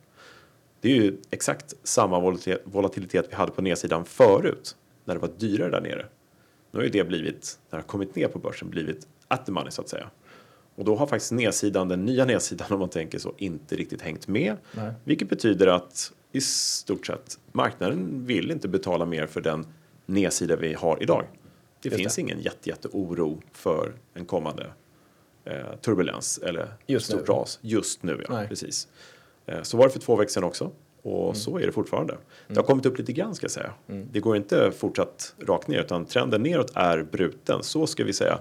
det 0.82 0.92
är 0.92 0.96
ju 0.96 1.18
exakt 1.30 1.74
samma 1.84 2.20
volatilitet, 2.20 2.62
volatilitet 2.66 3.28
vi 3.30 3.36
hade 3.36 3.52
på 3.52 3.62
nedsidan 3.62 4.06
förut 4.06 4.76
när 5.06 5.16
det 5.16 5.22
var 5.22 5.30
dyrare 5.38 5.70
där 5.70 5.82
nere. 5.82 6.06
Nu 6.72 6.80
har 6.80 6.84
ju 6.84 6.90
det 6.90 7.04
blivit, 7.04 7.60
när 7.70 7.78
det 7.78 7.84
har 7.84 7.88
kommit 7.88 8.16
ner 8.16 8.28
på 8.28 8.40
börsen, 8.40 8.70
blivit 8.70 9.08
at 9.28 9.46
the 9.46 9.52
money 9.52 9.72
så 9.72 9.82
att 9.82 9.90
säga. 9.90 10.10
Och 10.76 10.86
då 10.86 10.96
har 10.96 11.08
faktiskt 11.08 11.32
nedsidan, 11.32 11.88
den 11.88 12.06
nya 12.06 12.26
nedsidan 12.26 12.68
om 12.74 12.80
man 12.80 12.90
tänker 12.90 13.20
så, 13.20 13.34
inte 13.38 13.76
riktigt 13.76 14.02
hängt 14.02 14.28
med. 14.28 14.58
Nej. 14.72 14.94
Vilket 15.04 15.30
betyder 15.30 15.68
att 15.68 16.12
i 16.32 16.42
stort 16.42 17.08
sett 17.08 17.40
marknaden 17.52 18.26
vill 18.26 18.52
inte 18.52 18.68
betala 18.68 19.06
mer 19.06 19.28
för 19.28 19.42
den 19.42 19.68
nedsida 20.06 20.56
vi 20.56 20.74
har 20.74 21.04
idag. 21.04 21.26
Det 21.82 21.90
Just 21.90 21.98
finns 21.98 22.16
det. 22.16 22.22
ingen 22.22 22.40
jätte, 22.42 22.70
jätte 22.70 22.88
oro 22.92 23.42
för 23.54 23.94
en 24.14 24.26
kommande 24.26 24.72
eh, 25.46 25.54
turbulens 25.82 26.38
eller 26.38 26.74
Just 26.88 27.06
stort 27.06 27.30
ras 27.30 27.60
just 27.62 28.04
nu. 28.04 28.24
Ja, 28.28 28.34
Nej. 28.36 28.48
precis. 28.48 28.88
Eh, 29.46 29.62
så 29.62 29.78
var 29.78 29.86
det 29.88 29.92
för 29.94 30.00
två 30.00 30.16
veckor 30.16 30.30
sedan 30.32 30.44
också 30.44 30.72
och 31.02 31.24
Mm. 31.24 31.36
så 31.36 31.58
är 31.60 31.66
det 31.66 31.72
fortfarande. 31.72 32.18
Det 32.48 32.56
har 32.56 32.64
kommit 32.64 32.86
upp 32.86 32.98
lite 32.98 33.14
grann 33.14 33.36
ska 33.36 33.44
jag 33.44 33.52
säga. 33.52 33.74
Det 34.12 34.20
går 34.20 34.36
inte 34.36 34.72
fortsatt 34.72 35.36
rakt 35.48 35.68
ner 35.68 35.80
utan 35.80 36.06
trenden 36.06 36.44
neråt 36.44 36.72
är 36.76 37.04
bruten, 37.04 37.64
så 37.64 37.88
ska 37.88 38.04
vi 38.04 38.14
säga. 38.14 38.40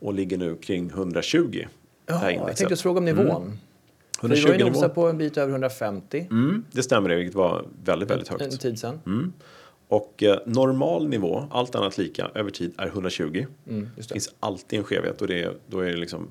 Och 0.00 0.14
ligger 0.14 0.38
nu 0.38 0.56
kring 0.56 0.90
120. 0.90 1.50
det 1.52 1.68
Ja, 2.06 2.30
jag 2.30 2.56
tänkte 2.56 2.76
fråga 2.76 2.98
om 2.98 3.04
nivån. 3.04 3.58
För 4.20 4.28
vi 4.28 4.34
120 4.34 4.48
var 4.80 4.82
ju 4.88 4.88
på 4.88 5.08
en 5.08 5.18
bit 5.18 5.36
över 5.38 5.52
150 5.52 6.26
Mm, 6.30 6.64
det 6.72 6.82
stämmer, 6.82 7.08
det, 7.08 7.16
vilket 7.16 7.34
var 7.34 7.64
väldigt, 7.84 8.10
väldigt 8.10 8.28
högt. 8.28 8.42
en 8.42 8.58
tid 8.58 8.78
sedan. 8.78 9.32
Mm. 9.92 10.02
Och 10.02 10.22
eh, 10.22 10.38
normal 10.46 11.08
nivå, 11.08 11.44
allt 11.50 11.74
annat 11.74 11.98
lika, 11.98 12.30
över 12.34 12.50
tid 12.50 12.74
är 12.78 12.86
120. 12.86 13.46
Mm, 13.68 13.88
Det 13.96 14.02
det. 14.02 14.08
finns 14.12 14.34
alltid 14.40 14.78
en 14.78 14.84
skevhet 14.84 15.20
och 15.22 15.28
det, 15.28 15.42
är- 15.42 15.56
då 15.68 15.80
är 15.80 15.90
det 15.90 15.96
liksom 15.96 16.30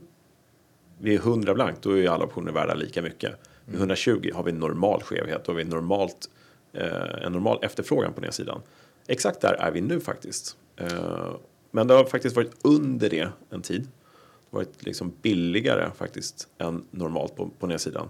vid 0.99 1.19
100 1.19 1.53
blankt, 1.53 1.81
då 1.81 1.97
är 1.99 2.09
alla 2.09 2.25
optioner 2.25 2.51
värda 2.51 2.73
lika 2.73 3.01
mycket. 3.01 3.31
Vid 3.65 3.75
120 3.79 4.31
har 4.33 4.43
vi 4.43 4.51
en 4.51 4.59
normal 4.59 5.01
skevhet 5.03 5.49
och 5.49 5.57
vi 5.59 5.63
har 5.63 5.69
normalt, 5.69 6.29
eh, 6.73 7.25
en 7.25 7.31
normal 7.31 7.59
efterfrågan 7.63 8.13
på 8.13 8.21
nedsidan. 8.21 8.61
Exakt 9.07 9.41
där 9.41 9.53
är 9.53 9.71
vi 9.71 9.81
nu 9.81 9.99
faktiskt. 9.99 10.57
Eh, 10.77 11.31
men 11.71 11.87
det 11.87 11.93
har 11.93 12.05
faktiskt 12.05 12.35
varit 12.35 12.51
under 12.63 13.09
det 13.09 13.27
en 13.49 13.61
tid. 13.61 13.81
Det 13.81 14.57
har 14.57 14.63
varit 14.63 14.83
liksom 14.85 15.13
billigare 15.21 15.91
faktiskt 15.95 16.47
än 16.57 16.85
normalt 16.91 17.35
på, 17.35 17.49
på 17.59 17.67
nedsidan. 17.67 18.05
Eh, 18.05 18.09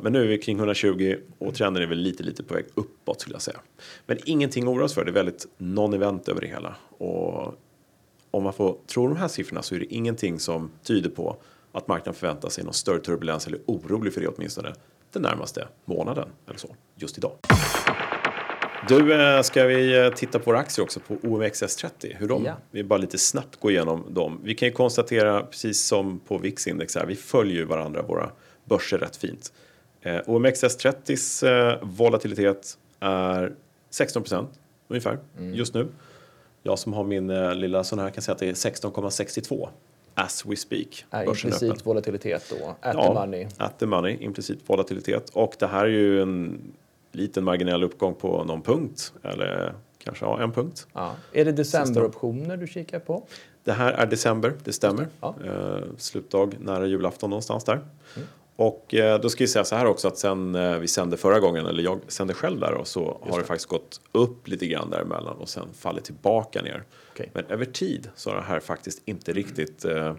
Men 0.00 0.12
nu 0.12 0.22
är 0.22 0.26
vi 0.26 0.38
kring 0.38 0.58
120 0.58 1.16
och 1.38 1.54
trenden 1.54 1.82
är 1.82 1.86
väl 1.86 1.98
lite, 1.98 2.22
lite 2.22 2.42
på 2.42 2.54
väg 2.54 2.64
uppåt 2.74 3.20
skulle 3.20 3.34
jag 3.34 3.42
säga. 3.42 3.60
Men 4.06 4.18
ingenting 4.24 4.64
att 4.64 4.68
oroa 4.68 4.84
oss 4.84 4.94
för, 4.94 5.04
det 5.04 5.10
är 5.10 5.12
väldigt 5.12 5.46
non-event 5.58 6.30
över 6.30 6.40
det 6.40 6.46
hela. 6.46 6.76
Och 6.98 7.54
om 8.30 8.42
man 8.42 8.52
får 8.52 8.76
tro 8.86 9.08
de 9.08 9.16
här 9.16 9.28
siffrorna 9.28 9.62
så 9.62 9.74
är 9.74 9.78
det 9.78 9.94
ingenting 9.94 10.38
som 10.38 10.70
tyder 10.82 11.10
på 11.10 11.36
att 11.72 11.88
marknaden 11.88 12.14
förväntar 12.14 12.48
sig 12.48 12.64
någon 12.64 12.74
större 12.74 12.98
turbulens 12.98 13.46
eller 13.46 13.58
orolig 13.66 14.14
för 14.14 14.20
det 14.20 14.28
åtminstone 14.28 14.74
den 15.12 15.22
närmaste 15.22 15.68
månaden 15.84 16.28
eller 16.46 16.58
så, 16.58 16.76
just 16.96 17.18
idag. 17.18 17.32
Du, 18.88 19.14
eh, 19.14 19.42
ska 19.42 19.64
vi 19.64 19.98
eh, 19.98 20.08
titta 20.10 20.38
på 20.38 20.50
våra 20.50 20.58
aktier 20.58 20.84
också 20.84 21.00
på 21.00 21.14
OMXS30? 21.14 22.16
Hur 22.16 22.28
de, 22.28 22.44
Ja. 22.44 22.52
Vi 22.70 22.84
bara 22.84 22.96
lite 22.96 23.18
snabbt 23.18 23.60
gå 23.60 23.70
igenom 23.70 24.14
dem. 24.14 24.40
Vi 24.42 24.54
kan 24.54 24.68
ju 24.68 24.74
konstatera, 24.74 25.42
precis 25.42 25.84
som 25.84 26.18
på 26.18 26.38
VIX-index 26.38 26.94
här, 26.94 27.06
vi 27.06 27.16
följer 27.16 27.64
varandra, 27.64 28.02
våra 28.02 28.30
börser 28.64 28.98
rätt 28.98 29.16
fint. 29.16 29.52
Eh, 30.00 30.20
OMXS30s 30.20 31.46
eh, 31.46 31.78
volatilitet 31.82 32.78
är 33.00 33.52
16 33.90 34.22
procent 34.22 34.50
ungefär 34.88 35.18
just 35.38 35.74
nu. 35.74 35.88
Jag 36.62 36.78
som 36.78 36.92
har 36.92 37.04
min 37.04 37.30
eh, 37.30 37.54
lilla 37.54 37.84
sån 37.84 37.98
här 37.98 38.10
kan 38.10 38.22
säga 38.22 38.32
att 38.32 38.38
det 38.38 38.48
är 38.48 38.52
16,62 38.52 39.68
as 40.14 40.46
we 40.46 40.56
speak. 40.56 41.04
Börsen 41.10 41.50
är 41.50 41.54
öppen. 41.54 41.68
implicit 41.68 41.86
volatilitet 41.86 42.54
då. 42.60 42.68
At 42.80 42.94
Ja, 42.94 43.06
the 43.06 43.14
money. 43.14 43.46
At 43.56 43.78
the 43.78 43.86
money, 43.86 44.16
implicit 44.20 44.58
volatilitet. 44.66 45.30
Och 45.30 45.54
det 45.58 45.66
här 45.66 45.84
är 45.84 45.88
ju 45.88 46.22
en 46.22 46.60
liten 47.12 47.44
marginell 47.44 47.84
uppgång 47.84 48.14
på 48.14 48.44
någon 48.44 48.62
punkt. 48.62 49.12
Eller 49.22 49.74
kanske 49.98 50.24
ja, 50.24 50.42
en 50.42 50.52
punkt. 50.52 50.86
Ja. 50.92 51.14
Är 51.32 51.44
det 51.44 51.52
decemberoptioner 51.52 52.56
du 52.56 52.66
kikar 52.66 52.98
på? 52.98 53.26
Det 53.64 53.72
här 53.72 53.92
är 53.92 54.06
december, 54.06 54.52
det 54.64 54.72
stämmer. 54.72 55.08
Ja. 55.20 55.34
Eh, 55.44 55.78
slutdag 55.98 56.56
nära 56.60 56.86
julafton 56.86 57.30
någonstans 57.30 57.64
där. 57.64 57.80
Och 58.56 58.94
eh, 58.94 59.20
då 59.20 59.28
ska 59.28 59.42
jag 59.42 59.50
säga 59.50 59.64
så 59.64 59.76
här 59.76 59.86
också 59.86 60.08
att 60.08 60.18
sen 60.18 60.54
eh, 60.54 60.78
vi 60.78 60.88
sände 60.88 61.16
förra 61.16 61.40
gången, 61.40 61.66
eller 61.66 61.82
jag 61.82 62.00
sände 62.08 62.34
själv 62.34 62.60
där 62.60 62.74
och 62.74 62.86
så 62.86 63.18
har 63.22 63.38
det 63.38 63.44
faktiskt 63.44 63.68
gått 63.68 64.00
upp 64.12 64.48
lite 64.48 64.66
grann 64.66 64.90
däremellan 64.90 65.36
och 65.36 65.48
sen 65.48 65.68
fallit 65.74 66.04
tillbaka 66.04 66.62
ner. 66.62 66.82
Okej. 67.12 67.30
Men 67.34 67.44
över 67.44 67.64
tid 67.64 68.10
så 68.14 68.30
har 68.30 68.36
det 68.36 68.42
här 68.42 68.60
faktiskt 68.60 69.02
inte 69.04 69.32
riktigt 69.32 69.84
eh, 69.84 70.14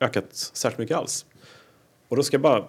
ökat 0.00 0.26
särskilt 0.32 0.78
mycket 0.78 0.96
alls. 0.96 1.26
Och 2.08 2.16
då 2.16 2.22
ska 2.22 2.34
jag 2.34 2.42
bara 2.42 2.64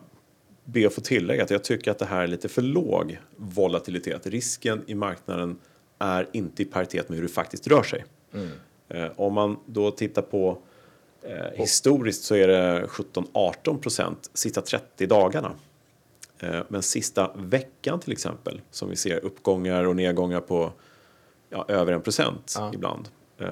be 0.64 0.88
att 0.88 0.94
få 0.94 1.02
tillägga 1.02 1.44
att 1.44 1.50
jag 1.50 1.64
tycker 1.64 1.92
att 1.92 2.00
det 2.00 2.06
här 2.06 2.22
är 2.22 2.28
lite 2.28 2.50
för 2.50 2.62
låg 2.62 3.20
volatilitet. 3.36 4.28
Risken 4.28 4.84
i 4.88 4.96
marknaden 4.96 5.58
är 6.00 6.28
inte 6.32 6.62
i 6.62 6.66
paritet 6.66 7.10
med 7.10 7.18
hur 7.18 7.24
det 7.24 7.34
faktiskt 7.34 7.68
rör 7.68 7.84
sig. 7.84 8.06
Eh, 8.90 9.08
om 9.16 9.34
man 9.34 9.58
då 9.66 9.92
tittar 9.92 10.22
på 10.22 10.58
eh, 11.28 11.52
historiskt 11.54 12.24
så 12.24 12.36
är 12.36 12.48
det 12.48 12.86
17-18 12.86 13.78
procent 13.78 14.30
sista 14.34 14.62
30 14.62 15.08
dagarna. 15.08 15.52
Eh, 16.40 16.60
men 16.68 16.82
sista 16.82 17.32
veckan 17.36 18.00
till 18.00 18.12
exempel, 18.12 18.62
som 18.72 18.90
vi 18.90 18.96
ser 18.96 19.26
uppgångar 19.26 19.84
och 19.84 19.96
nedgångar 19.96 20.40
på 20.42 20.74
ja, 21.50 21.66
över 21.68 21.94
en 21.94 22.02
procent 22.02 22.56
Ja. 22.58 22.72
ibland. 22.74 23.08
Eh, 23.38 23.48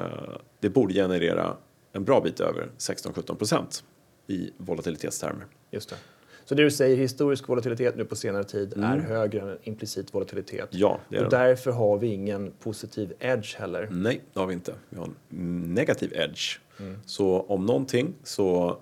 det 0.60 0.70
borde 0.70 0.94
generera 0.94 1.58
en 1.92 2.04
bra 2.04 2.22
bit 2.22 2.40
över 2.40 2.70
16-17 2.78 3.36
procent 3.36 3.84
i 4.28 4.52
volatilitetstermer. 4.58 5.46
Just 5.72 5.90
det. 5.90 5.96
Så 6.46 6.56
det 6.56 6.64
du 6.64 6.72
säger, 6.72 6.98
historisk 6.98 7.50
volatilitet 7.50 7.96
nu 7.98 8.06
på 8.06 8.16
senare 8.16 8.44
tid 8.44 8.74
är 8.78 8.98
högre 8.98 9.42
än 9.42 9.58
implicit 9.64 10.14
volatilitet. 10.14 10.68
Ja, 10.72 11.00
det 11.10 11.18
är 11.18 11.24
och 11.26 11.32
den. 11.32 11.40
därför 11.40 11.72
har 11.72 11.98
vi 11.98 12.08
ingen 12.08 12.52
positiv 12.60 13.14
edge 13.20 13.56
heller. 13.58 13.88
Nej, 13.92 14.22
det 14.34 14.40
har 14.40 14.48
vi 14.48 14.54
inte. 14.54 14.74
Vi 14.90 14.98
har 14.98 15.06
en 15.30 15.74
negativ 15.74 16.14
edge. 16.16 16.60
Så 17.06 17.42
om 17.42 17.66
någonting 17.66 18.14
så 18.24 18.78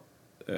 eh, 0.48 0.56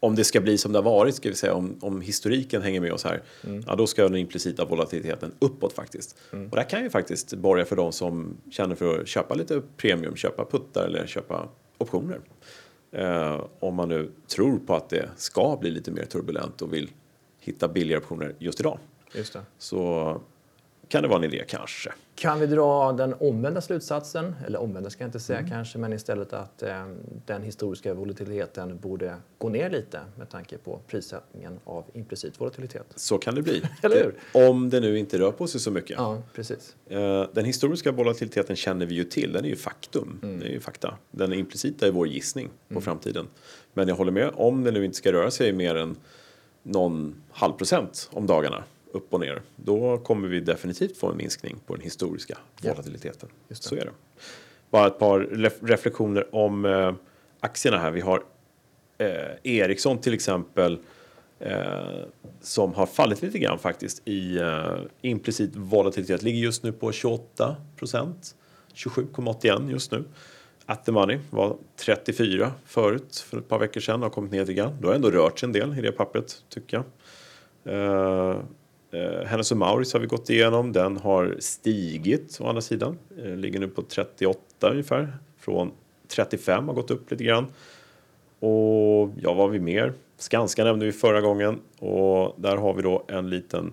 om 0.00 0.14
det 0.14 0.24
ska 0.24 0.40
bli 0.40 0.58
som 0.58 0.72
det 0.72 0.78
har 0.78 0.84
varit, 0.84 1.14
ska 1.14 1.28
vi 1.28 1.34
säga, 1.34 1.54
om, 1.54 1.76
om 1.80 2.00
historiken 2.00 2.62
hänger 2.62 2.80
med 2.80 2.92
oss 2.92 3.04
här, 3.04 3.22
Mm. 3.44 3.64
ja, 3.66 3.74
då 3.76 3.86
ska 3.86 4.02
den 4.02 4.16
implicita 4.16 4.64
volatiliteten 4.64 5.32
uppåt 5.38 5.72
faktiskt. 5.72 6.16
Och 6.50 6.56
det 6.56 6.64
kan 6.64 6.82
ju 6.82 6.90
faktiskt 6.90 7.34
borga 7.34 7.64
för 7.64 7.76
de 7.76 7.92
som 7.92 8.36
känner 8.50 8.74
för 8.74 9.00
att 9.00 9.08
köpa 9.08 9.34
lite 9.34 9.62
premium, 9.76 10.16
köpa 10.16 10.44
puttar 10.44 10.84
eller 10.86 11.06
köpa 11.06 11.48
optioner. 11.78 12.20
Eh, 12.90 13.44
om 13.60 13.74
man 13.74 13.88
nu 13.88 14.10
tror 14.26 14.58
på 14.58 14.74
att 14.74 14.88
det 14.88 15.08
ska 15.16 15.56
bli 15.60 15.70
lite 15.70 15.90
mer 15.90 16.04
turbulent 16.04 16.62
och 16.62 16.74
vill 16.74 16.90
hitta 17.38 17.68
billigare 17.68 18.00
optioner 18.00 18.34
just 18.38 18.60
idag. 18.60 18.78
Just 19.14 19.32
det. 19.32 19.42
Så 19.58 20.20
kan 20.88 21.02
det 21.02 21.08
vara 21.08 21.18
en 21.18 21.24
idé 21.24 21.44
kanske. 21.48 21.92
Kan 22.14 22.40
vi 22.40 22.46
dra 22.46 22.92
den 22.92 23.14
omvända 23.20 23.60
slutsatsen, 23.60 24.34
eller 24.46 24.58
omvända 24.60 24.90
ska 24.90 25.02
jag 25.04 25.08
inte 25.08 25.16
Mm. 25.18 25.20
säga 25.44 25.56
kanske, 25.56 25.78
men 25.78 25.92
istället 25.92 26.32
att 26.32 26.62
eh, 26.62 26.86
den 27.26 27.42
historiska 27.42 27.94
volatiliteten 27.94 28.78
borde 28.78 29.16
gå 29.38 29.48
ner 29.48 29.70
lite 29.70 30.00
med 30.18 30.28
tanke 30.30 30.58
på 30.58 30.80
prissättningen 30.86 31.60
av 31.64 31.84
implicit 31.94 32.40
volatilitet. 32.40 32.86
Så 32.96 33.18
kan 33.18 33.34
det 33.34 33.42
bli. 33.42 33.62
Eller 33.82 33.96
hur? 33.96 34.14
Det- 34.32 34.48
Om 34.48 34.70
det 34.70 34.80
nu 34.80 34.98
inte 34.98 35.18
rör 35.18 35.30
på 35.32 35.46
sig 35.46 35.60
så 35.60 35.70
mycket. 35.70 35.90
Ja, 35.98 36.22
precis. 36.34 36.76
Eh, 36.86 37.24
Den 37.32 37.44
historiska 37.44 37.92
volatiliteten 37.92 38.56
känner 38.56 38.86
vi 38.86 38.94
ju 38.94 39.04
till, 39.04 39.32
den 39.32 39.44
är 39.44 39.48
ju 39.48 39.56
faktum. 39.56 40.20
Mm. 40.22 40.40
Det 40.40 40.46
är 40.46 40.50
ju 40.50 40.60
fakta. 40.60 40.94
Den 41.10 41.32
implicita 41.32 41.86
är 41.86 41.90
vår 41.90 42.08
gissning 42.08 42.48
på 42.68 42.80
framtiden. 42.80 43.26
Men 43.74 43.88
jag 43.88 43.94
håller 43.96 44.12
med, 44.12 44.30
om 44.34 44.64
det 44.64 44.70
nu 44.70 44.84
inte 44.84 44.96
ska 44.96 45.12
röra 45.12 45.30
sig 45.30 45.52
mer 45.52 45.74
än 45.74 45.96
någon 46.62 47.14
halv 47.30 47.52
procent 47.52 48.08
om 48.12 48.26
dagarna 48.26 48.64
upp 48.92 49.14
och 49.14 49.20
ner, 49.20 49.42
då 49.56 49.98
kommer 49.98 50.28
vi 50.28 50.40
definitivt 50.40 50.96
få 50.96 51.10
en 51.10 51.16
minskning 51.16 51.56
på 51.66 51.74
den 51.74 51.82
historiska 51.84 52.38
Ja. 52.62 52.70
volatiliteten. 52.70 53.28
Just 53.48 53.62
det. 53.62 53.68
Så 53.68 53.74
är 53.74 53.84
det. 53.84 53.90
Bara 54.70 54.86
ett 54.86 54.98
par 54.98 55.20
ref- 55.20 55.66
reflektioner 55.66 56.34
om 56.34 56.64
eh, 56.64 56.94
aktierna 57.40 57.78
här. 57.78 57.90
Vi 57.90 58.00
har 58.00 58.22
eh, 58.98 59.06
Ericsson 59.42 59.98
till 59.98 60.14
exempel 60.14 60.78
eh, 61.38 61.78
som 62.40 62.74
har 62.74 62.86
fallit 62.86 63.22
lite 63.22 63.38
grann 63.38 63.58
faktiskt 63.58 64.02
i 64.08 64.36
eh, 64.38 64.76
implicit 65.02 65.50
volatilitet. 65.56 66.22
Ligger 66.22 66.38
just 66.38 66.62
nu 66.62 66.72
på 66.72 66.92
28 66.92 67.56
procent. 67.76 68.34
27,81 68.74 69.70
just 69.70 69.92
nu. 69.92 70.04
At 70.66 70.84
the 70.84 70.92
money 70.92 71.18
var 71.30 71.56
34 71.76 72.52
förut 72.66 73.24
för 73.30 73.38
ett 73.38 73.48
par 73.48 73.58
veckor 73.58 73.80
sedan 73.80 74.02
har 74.02 74.10
kommit 74.10 74.30
ner 74.32 74.40
lite 74.40 74.52
grann. 74.54 74.72
Då 74.80 74.88
har 74.88 74.94
ändå 74.94 75.10
rört 75.10 75.38
sig 75.38 75.46
en 75.46 75.52
del 75.52 75.78
i 75.78 75.82
det 75.82 75.92
pappret 75.92 76.42
tycker 76.48 76.76
jag. 76.76 76.84
Uh, 78.94 79.00
uh, 79.00 79.24
Hennes 79.24 79.52
Mauritz 79.52 79.92
har 79.92 80.00
vi 80.00 80.06
gått 80.06 80.30
igenom. 80.30 80.72
Den 80.72 80.96
har 80.96 81.36
stigit 81.38 82.38
å 82.40 82.48
andra 82.48 82.62
sidan. 82.62 82.98
Eh, 83.18 83.36
ligger 83.36 83.60
nu 83.60 83.68
på 83.68 83.82
38 83.82 84.70
ungefär. 84.70 85.16
Från 85.38 85.72
35 86.08 86.68
har 86.68 86.74
gått 86.74 86.90
upp 86.90 87.10
lite 87.10 87.24
grann. 87.24 87.46
Och 88.38 89.10
ja, 89.20 89.34
vad 89.34 89.36
har 89.36 89.48
vi 89.48 89.60
mer? 89.60 89.92
Skanska 90.18 90.64
nämnde 90.64 90.86
vi 90.86 90.92
förra 90.92 91.20
gången 91.20 91.60
och 91.78 92.34
där 92.36 92.56
har 92.56 92.74
vi 92.74 92.82
då 92.82 93.04
en 93.08 93.30
liten 93.30 93.72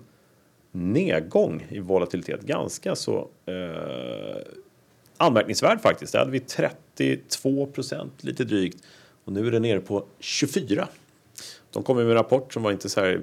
nedgång 0.72 1.66
i 1.68 1.78
volatilitet. 1.78 2.40
Ganska 2.40 2.96
så 2.96 3.28
eh, 3.46 4.42
anmärkningsvärd 5.16 5.80
faktiskt. 5.80 6.12
Där 6.12 6.18
hade 6.18 6.30
vi 6.30 6.40
32 6.40 7.66
procent 7.66 8.24
lite 8.24 8.44
drygt 8.44 8.84
och 9.24 9.32
nu 9.32 9.46
är 9.46 9.50
det 9.50 9.60
nere 9.60 9.80
på 9.80 10.04
24. 10.18 10.88
De 11.72 11.82
kom 11.82 11.96
med 11.96 12.06
en 12.06 12.14
rapport 12.14 12.52
som 12.52 12.62
var 12.62 12.72
inte 12.72 12.88
så 12.88 13.00
här 13.00 13.20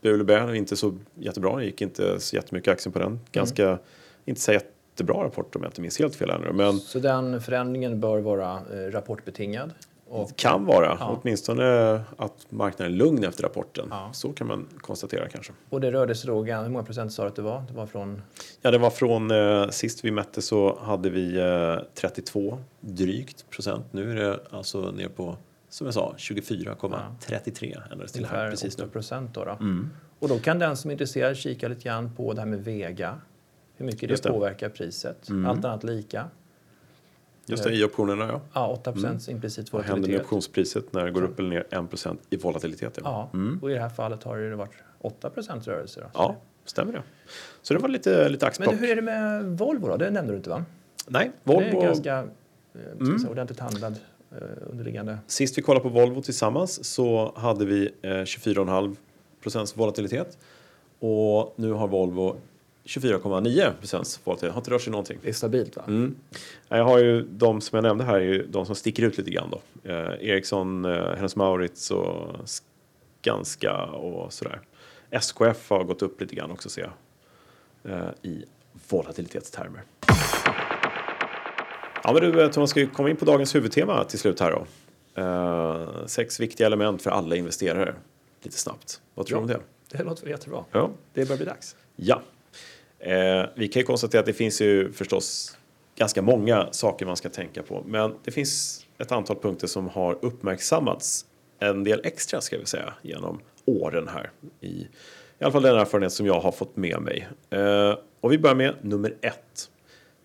bul 0.00 0.30
och 0.30 0.56
inte 0.56 0.76
så 0.76 0.98
jättebra. 1.14 1.56
Det 1.56 1.64
gick 1.64 1.80
inte 1.82 2.20
så 2.20 2.36
jättemycket 2.36 2.72
aktier 2.72 2.92
på 2.92 2.98
den. 2.98 3.20
Ganska, 3.32 3.78
inte 4.24 4.40
så 4.40 4.52
jättebra 4.52 5.24
rapport 5.24 5.56
om 5.56 5.62
jag 5.62 5.68
inte 5.70 5.80
minns 5.80 5.98
helt 5.98 6.14
fel 6.16 6.30
ännu. 6.30 6.52
Men 6.52 6.78
Så 6.78 6.98
den 6.98 7.40
förändringen 7.40 8.00
bör 8.00 8.18
vara 8.18 8.52
eh, 8.54 8.90
rapportbetingad. 8.92 9.70
Och, 10.10 10.36
kan 10.36 10.64
vara, 10.64 10.96
Ja. 11.00 11.18
åtminstone 11.22 11.92
att 12.16 12.46
marknaden 12.48 12.92
är 12.94 12.96
lugn 12.96 13.24
efter 13.24 13.42
rapporten. 13.42 13.86
Ja. 13.90 14.10
Så 14.12 14.32
kan 14.32 14.46
man 14.46 14.66
konstatera 14.80 15.28
kanske. 15.28 15.52
och 15.70 15.80
det 15.80 15.92
rörde 15.92 16.14
sig 16.14 16.26
då, 16.28 16.42
hur 16.42 16.68
många 16.68 16.84
procent 16.84 17.12
sa 17.12 17.22
du 17.22 17.28
att 17.28 17.36
det 17.36 17.42
var? 17.42 17.62
Det 17.68 17.74
var 17.74 17.86
från 17.86 18.22
Ja, 18.62 18.70
det 18.70 18.78
var 18.78 18.90
från 18.90 19.30
eh, 19.30 19.68
sist 19.68 20.04
vi 20.04 20.10
mätte 20.10 20.42
så 20.42 20.78
hade 20.82 21.10
vi 21.10 21.38
eh, 21.38 21.76
32 21.94 22.58
drygt 22.80 23.50
procent. 23.50 23.84
Nu 23.90 24.10
är 24.10 24.16
det 24.16 24.40
alltså 24.50 24.90
ner 24.90 25.08
på, 25.08 25.36
som 25.68 25.84
jag 25.86 25.94
sa, 25.94 26.14
24,33 26.18 27.82
ändrades 27.92 28.12
till 28.12 28.26
här 28.26 28.50
precis 28.50 28.74
8 28.74 28.82
nu. 28.82 28.84
Mm. 28.84 28.92
procent. 28.92 29.34
Då, 29.34 29.44
då. 29.44 29.58
Och 30.18 30.28
då 30.28 30.38
kan 30.38 30.58
den 30.58 30.76
som 30.76 30.90
är 30.90 30.92
intresserad 30.92 31.36
kika 31.36 31.68
lite 31.68 31.80
grann 31.82 32.14
på 32.16 32.32
det 32.32 32.40
här 32.40 32.46
med 32.48 32.64
Vega. 32.64 33.20
Hur 33.76 33.86
mycket 33.86 34.08
det 34.08 34.22
det. 34.22 34.28
Mm. 34.28 34.40
påverkar 34.40 34.68
priset. 34.68 35.28
Allt 35.46 35.64
annat 35.64 35.84
lika. 35.84 36.30
Just 37.46 37.64
det, 37.64 37.72
i 37.74 37.84
optionerna 37.84 38.26
ja. 38.26 38.40
Ja, 38.54 38.68
8 38.68 38.92
procents 38.92 39.28
implicit 39.28 39.72
Vad 39.72 39.82
händer 39.82 39.94
med 39.94 40.00
volatilitet. 40.02 40.24
optionspriset 40.26 40.92
när 40.92 41.04
det 41.04 41.10
går 41.10 41.22
upp 41.22 41.38
eller 41.38 41.48
ner 41.48 41.66
1 41.70 41.90
procent 41.90 42.20
i 42.30 42.36
volatilitet? 42.36 42.98
Ja, 43.04 43.30
och 43.62 43.70
i 43.70 43.74
det 43.74 43.80
här 43.80 43.88
fallet 43.88 44.22
har 44.22 44.36
det 44.38 44.56
varit 44.56 44.72
8 45.00 45.30
procents 45.30 45.66
rörelse. 45.68 46.00
Då. 46.00 46.06
ja, 46.14 46.36
stämmer 46.64 46.92
det. 46.92 47.02
Så 47.62 47.74
det 47.74 47.80
var 47.80 47.88
lite, 47.88 48.28
lite 48.28 48.44
Men 48.44 48.48
axplock. 48.48 48.74
hur 48.74 48.90
är 48.90 48.96
det 48.96 49.02
med 49.02 49.44
Volvo 49.44 49.88
då? 49.88 49.96
Det 49.96 50.10
nämnde 50.10 50.32
du 50.32 50.36
inte 50.36 50.50
va? 50.50 50.64
Nej, 51.06 51.30
Det 51.44 51.52
är 51.52 51.54
Volvo, 51.72 51.80
ganska 51.86 52.18
eh, 52.18 52.24
Mm. 53.00 53.18
säga, 53.18 53.30
ordentligt 53.30 53.60
handlad 53.60 53.92
eh, 53.92 53.98
underliggande. 54.70 55.18
Sist 55.26 55.58
vi 55.58 55.62
kollade 55.62 55.82
på 55.82 55.88
Volvo 55.88 56.22
tillsammans 56.22 56.84
så 56.84 57.32
hade 57.36 57.64
vi 57.64 57.90
eh, 58.02 58.08
24,5 58.08 58.96
procents 59.42 59.76
volatilitet. 59.76 60.38
Och 60.98 61.54
nu 61.56 61.72
har 61.72 61.88
Volvo 61.88 62.36
24,9 62.84 63.72
procents 63.80 64.20
volatilitet. 64.24 64.54
Har 64.54 64.60
inte 64.60 64.70
rört 64.70 64.82
sig 64.82 64.90
någonting. 64.90 65.18
Det 65.22 65.28
är 65.28 65.32
stabilt 65.32 65.76
va? 65.76 65.82
Mm. 65.86 66.16
Jag 66.68 66.84
har 66.84 66.98
ju 66.98 67.22
de 67.22 67.60
som 67.60 67.76
jag 67.76 67.82
nämnde 67.82 68.04
här 68.04 68.14
är 68.14 68.20
ju 68.20 68.46
de 68.46 68.66
som 68.66 68.74
sticker 68.74 69.02
ut 69.02 69.18
lite 69.18 69.30
grann 69.30 69.50
då. 69.50 69.90
Eh, 69.90 70.28
Ericsson, 70.28 70.84
eh, 70.84 71.14
Hennes 71.14 71.36
Mauritz 71.36 71.90
och 71.90 72.36
Skanska 72.44 73.84
och 73.84 74.32
sådär. 74.32 74.60
SKF 75.10 75.70
har 75.70 75.84
gått 75.84 76.02
upp 76.02 76.20
lite 76.20 76.34
grann 76.34 76.50
också 76.50 76.68
ser 76.68 76.82
jag. 76.82 76.92
Eh, 77.92 78.08
I 78.22 78.44
volatilitetstermer. 78.88 79.82
Ja 82.08 82.12
men 82.12 82.32
du 82.32 82.48
Thomas, 82.48 82.70
ska 82.70 82.80
vi 82.80 82.86
komma 82.86 83.10
in 83.10 83.16
på 83.16 83.24
dagens 83.24 83.54
huvudtema 83.54 84.04
till 84.04 84.18
slut 84.18 84.40
här 84.40 84.50
då. 84.50 84.66
Eh, 85.22 86.06
sex 86.06 86.40
viktiga 86.40 86.66
element 86.66 87.02
för 87.02 87.10
alla 87.10 87.36
investerare. 87.36 87.94
Lite 88.42 88.58
snabbt. 88.58 89.00
Vad 89.14 89.26
tror 89.26 89.36
du 89.36 89.42
om 89.42 89.48
det? 89.48 89.60
Det 89.98 90.04
låter 90.04 90.28
jättebra. 90.28 90.64
Ja. 90.72 90.90
Det 91.14 91.24
börjar 91.24 91.36
bli 91.36 91.46
dags. 91.46 91.76
Ja. 91.96 92.22
Eh, 92.98 93.46
vi 93.54 93.68
kan 93.68 93.80
ju 93.80 93.86
konstatera 93.86 94.20
att 94.20 94.26
det 94.26 94.32
finns 94.32 94.60
ju 94.60 94.92
förstås 94.92 95.56
ganska 95.96 96.22
många 96.22 96.68
saker 96.70 97.06
man 97.06 97.16
ska 97.16 97.28
tänka 97.28 97.62
på. 97.62 97.82
Men 97.86 98.14
det 98.24 98.30
finns 98.30 98.84
ett 98.98 99.12
antal 99.12 99.36
punkter 99.36 99.66
som 99.66 99.88
har 99.88 100.18
uppmärksammats 100.22 101.26
en 101.58 101.84
del 101.84 102.00
extra 102.04 102.40
ska 102.40 102.58
vi 102.58 102.66
säga 102.66 102.94
genom 103.02 103.40
åren 103.64 104.08
här. 104.08 104.30
I, 104.60 104.68
i 104.68 104.88
alla 105.40 105.52
fall 105.52 105.62
den 105.62 105.76
erfarenhet 105.76 106.12
som 106.12 106.26
jag 106.26 106.40
har 106.40 106.52
fått 106.52 106.76
med 106.76 107.02
mig. 107.02 107.28
Eh, 107.50 107.94
och 108.20 108.32
vi 108.32 108.38
börjar 108.38 108.56
med 108.56 108.74
nummer 108.82 109.14
ett. 109.20 109.70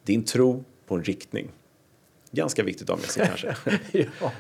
Din 0.04 0.24
tro 0.24 0.64
på 0.88 0.96
en 0.96 1.04
riktning. 1.04 1.52
Ganska 2.36 2.64
viktigt 2.64 2.90
att 2.90 2.96
ha 2.96 2.98
med 2.98 3.10
sig 3.10 3.28
kanske. 3.28 3.56
ja. 4.20 4.32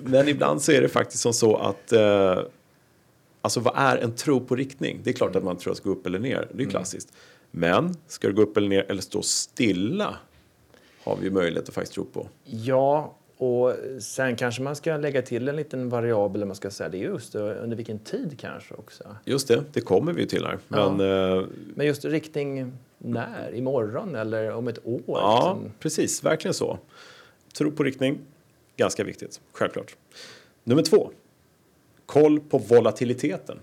Men 0.00 0.28
ibland 0.28 0.62
så 0.62 0.72
är 0.72 0.82
det 0.82 0.88
faktiskt 0.88 1.22
som 1.22 1.32
så 1.32 1.56
att 1.56 1.92
eh, 1.92 2.38
Alltså 3.40 3.60
vad 3.60 3.74
är 3.76 3.96
en 3.96 4.14
tro 4.14 4.40
på 4.40 4.56
riktning? 4.56 5.00
Det 5.04 5.10
är 5.10 5.14
klart 5.14 5.36
att 5.36 5.44
man 5.44 5.56
tror 5.56 5.70
att 5.70 5.76
det 5.76 5.80
ska 5.80 5.88
gå 5.88 5.96
upp 5.96 6.06
eller 6.06 6.18
ner. 6.18 6.48
Det 6.52 6.62
är 6.62 6.64
ju 6.64 6.70
klassiskt. 6.70 7.12
Men 7.50 7.96
ska 8.06 8.28
det 8.28 8.34
gå 8.34 8.42
upp 8.42 8.56
eller 8.56 8.68
ner 8.68 8.86
eller 8.88 9.02
stå 9.02 9.22
stilla 9.22 10.16
har 11.04 11.16
vi 11.16 11.30
möjlighet 11.30 11.68
att 11.68 11.74
faktiskt 11.74 11.94
tro 11.94 12.04
på. 12.04 12.28
ja, 12.44 13.17
och 13.38 13.74
sen 14.00 14.36
kanske 14.36 14.62
man 14.62 14.76
ska 14.76 14.96
lägga 14.96 15.22
till 15.22 15.48
en 15.48 15.56
liten 15.56 15.88
variabel, 15.88 16.44
man 16.44 16.56
ska 16.56 16.70
säga, 16.70 16.88
det 16.88 16.98
just 16.98 17.34
under 17.34 17.76
vilken 17.76 17.98
tid 17.98 18.38
kanske 18.40 18.74
också. 18.74 19.04
Just 19.24 19.48
det, 19.48 19.64
det 19.72 19.80
kommer 19.80 20.12
vi 20.12 20.20
ju 20.20 20.26
till 20.26 20.44
här. 20.46 20.58
Ja. 20.68 20.92
Men 20.92 21.10
eh, 21.38 21.44
Men 21.74 21.86
just 21.86 22.04
riktning 22.04 22.72
när? 22.98 23.54
Imorgon 23.54 24.14
eller 24.14 24.52
om 24.52 24.68
ett 24.68 24.86
år? 24.86 25.00
ja, 25.06 25.54
liksom? 25.54 25.72
precis, 25.78 26.24
verkligen 26.24 26.54
så. 26.54 26.78
Tro 27.58 27.70
på 27.70 27.82
riktning, 27.82 28.18
ganska 28.76 29.04
viktigt, 29.04 29.40
självklart. 29.52 29.96
Nummer 30.64 30.82
två, 30.82 31.10
koll 32.06 32.40
på 32.40 32.58
volatiliteten. 32.58 33.58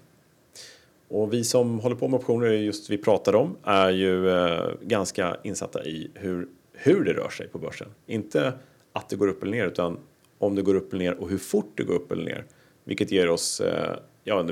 Och 1.08 1.34
vi 1.34 1.44
som 1.44 1.80
håller 1.80 1.96
på 1.96 2.08
med 2.08 2.20
optioner, 2.20 2.48
just 2.48 2.90
vi 2.90 2.98
pratar 2.98 3.36
om, 3.36 3.56
är 3.64 3.90
ju 3.90 4.30
eh, 4.30 4.70
ganska 4.82 5.38
insatta 5.44 5.86
i 5.86 6.12
hur, 6.14 6.48
hur 6.74 7.04
det 7.04 7.14
rör 7.14 7.30
sig 7.30 7.48
på 7.48 7.58
börsen. 7.58 7.88
Inte 8.06 8.54
att 8.96 9.10
det 9.10 9.16
går 9.16 9.28
upp 9.28 9.44
eller 9.44 9.52
ner, 9.52 9.68
utan 9.68 9.98
om 10.38 10.56
det 10.56 10.62
går 10.62 10.76
upp 10.76 10.94
eller 10.94 11.06
ner 11.06 11.14
och 11.14 11.30
hur 11.30 11.38
fort 11.38 11.72
det 11.76 11.84
går 11.84 11.94
upp 11.94 12.12
eller 12.12 12.24
ner. 12.26 12.46
Vilket 12.84 13.12
ger 13.12 13.30
oss 13.30 13.62
eh, 13.62 13.96
ja, 14.24 14.48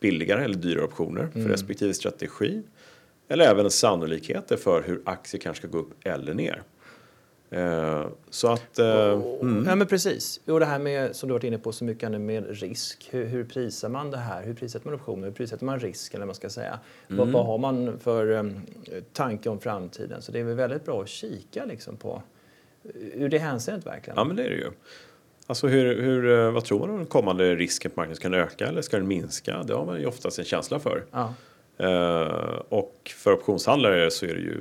billigare 0.00 0.44
eller 0.44 0.54
dyrare 0.54 0.84
optioner 0.84 1.28
för 1.32 1.40
respektive 1.40 1.94
strategi. 1.94 2.62
Eller 3.28 3.44
även 3.44 3.70
sannolikheter 3.70 4.56
för 4.56 4.82
hur 4.82 5.02
aktier 5.04 5.40
kanske 5.40 5.60
ska 5.68 5.78
gå 5.78 5.78
upp 5.78 5.92
eller 6.04 6.34
ner. 6.34 6.62
Eh, 7.50 8.06
så 8.30 8.52
att... 8.52 8.78
Eh, 8.78 9.12
mm. 9.40 9.64
Ja, 9.68 9.74
men 9.74 9.86
precis. 9.86 10.40
Och 10.46 10.60
det 10.60 10.66
här 10.66 10.78
med, 10.78 11.16
som 11.16 11.28
du 11.28 11.32
varit 11.32 11.44
inne 11.44 11.58
på 11.58 11.72
så 11.72 11.84
mycket, 11.84 12.20
med 12.20 12.60
risk. 12.60 13.08
Hur, 13.10 13.24
hur 13.24 13.44
prisar 13.44 13.88
man 13.88 14.10
det 14.10 14.16
här? 14.16 14.42
Hur 14.42 14.54
prissätter 14.54 14.86
man 14.86 14.94
optioner? 14.94 15.24
Hur 15.26 15.34
prissätter 15.34 15.64
man 15.64 15.78
risk? 15.80 16.14
Eller 16.14 16.20
vad 16.20 16.28
man 16.28 16.34
ska 16.34 16.50
säga. 16.50 16.78
Vad, 17.08 17.18
Mm. 17.18 17.32
vad 17.32 17.46
har 17.46 17.58
man 17.58 17.98
för 17.98 18.30
um, 18.30 18.60
tanke 19.12 19.48
om 19.48 19.60
framtiden? 19.60 20.22
Så 20.22 20.32
det 20.32 20.40
är 20.40 20.44
väl 20.44 20.56
väldigt 20.56 20.84
bra 20.84 21.02
att 21.02 21.08
kika 21.08 21.64
liksom 21.64 21.96
på 21.96 22.22
ur 23.14 23.28
det 23.28 23.38
hänseendet 23.38 23.86
verkligen. 23.86 24.16
Ja, 24.16 24.24
men 24.24 24.36
det 24.36 24.44
är 24.44 24.50
det 24.50 24.56
ju. 24.56 24.70
Alltså 25.46 25.66
hur, 25.66 26.02
hur, 26.02 26.30
eh, 26.30 26.50
vad 26.50 26.64
tror 26.64 26.78
man 26.78 26.90
om 26.90 26.96
den 26.96 27.06
kommande 27.06 27.54
risken 27.54 27.90
på 27.90 28.00
marknaden? 28.00 28.16
Ska 28.16 28.28
den 28.28 28.40
öka 28.40 28.66
eller 28.66 28.82
ska 28.82 28.96
den 28.96 29.08
minska? 29.08 29.62
Det 29.62 29.74
har 29.74 29.86
man 29.86 30.00
ju 30.00 30.06
oftast 30.06 30.38
en 30.38 30.44
känsla 30.44 30.78
för. 30.78 31.04
Ja. 31.10 31.34
Eh, 31.76 32.62
och 32.68 33.12
för 33.16 33.32
optionshandlare 33.32 34.10
så 34.10 34.26
är 34.26 34.34
det 34.34 34.40
ju 34.40 34.60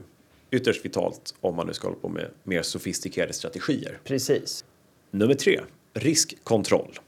ytterst 0.51 0.85
vitalt 0.85 1.35
om 1.41 1.55
man 1.55 1.67
nu 1.67 1.73
ska 1.73 1.87
hålla 1.87 1.99
på 1.99 2.09
med 2.09 2.27
mer 2.43 2.61
sofistikerade 2.61 3.33
strategier. 3.33 3.99
Precis. 4.03 4.65
Nummer 5.11 5.33
tre, 5.33 5.61
riskkontroll. 5.93 6.99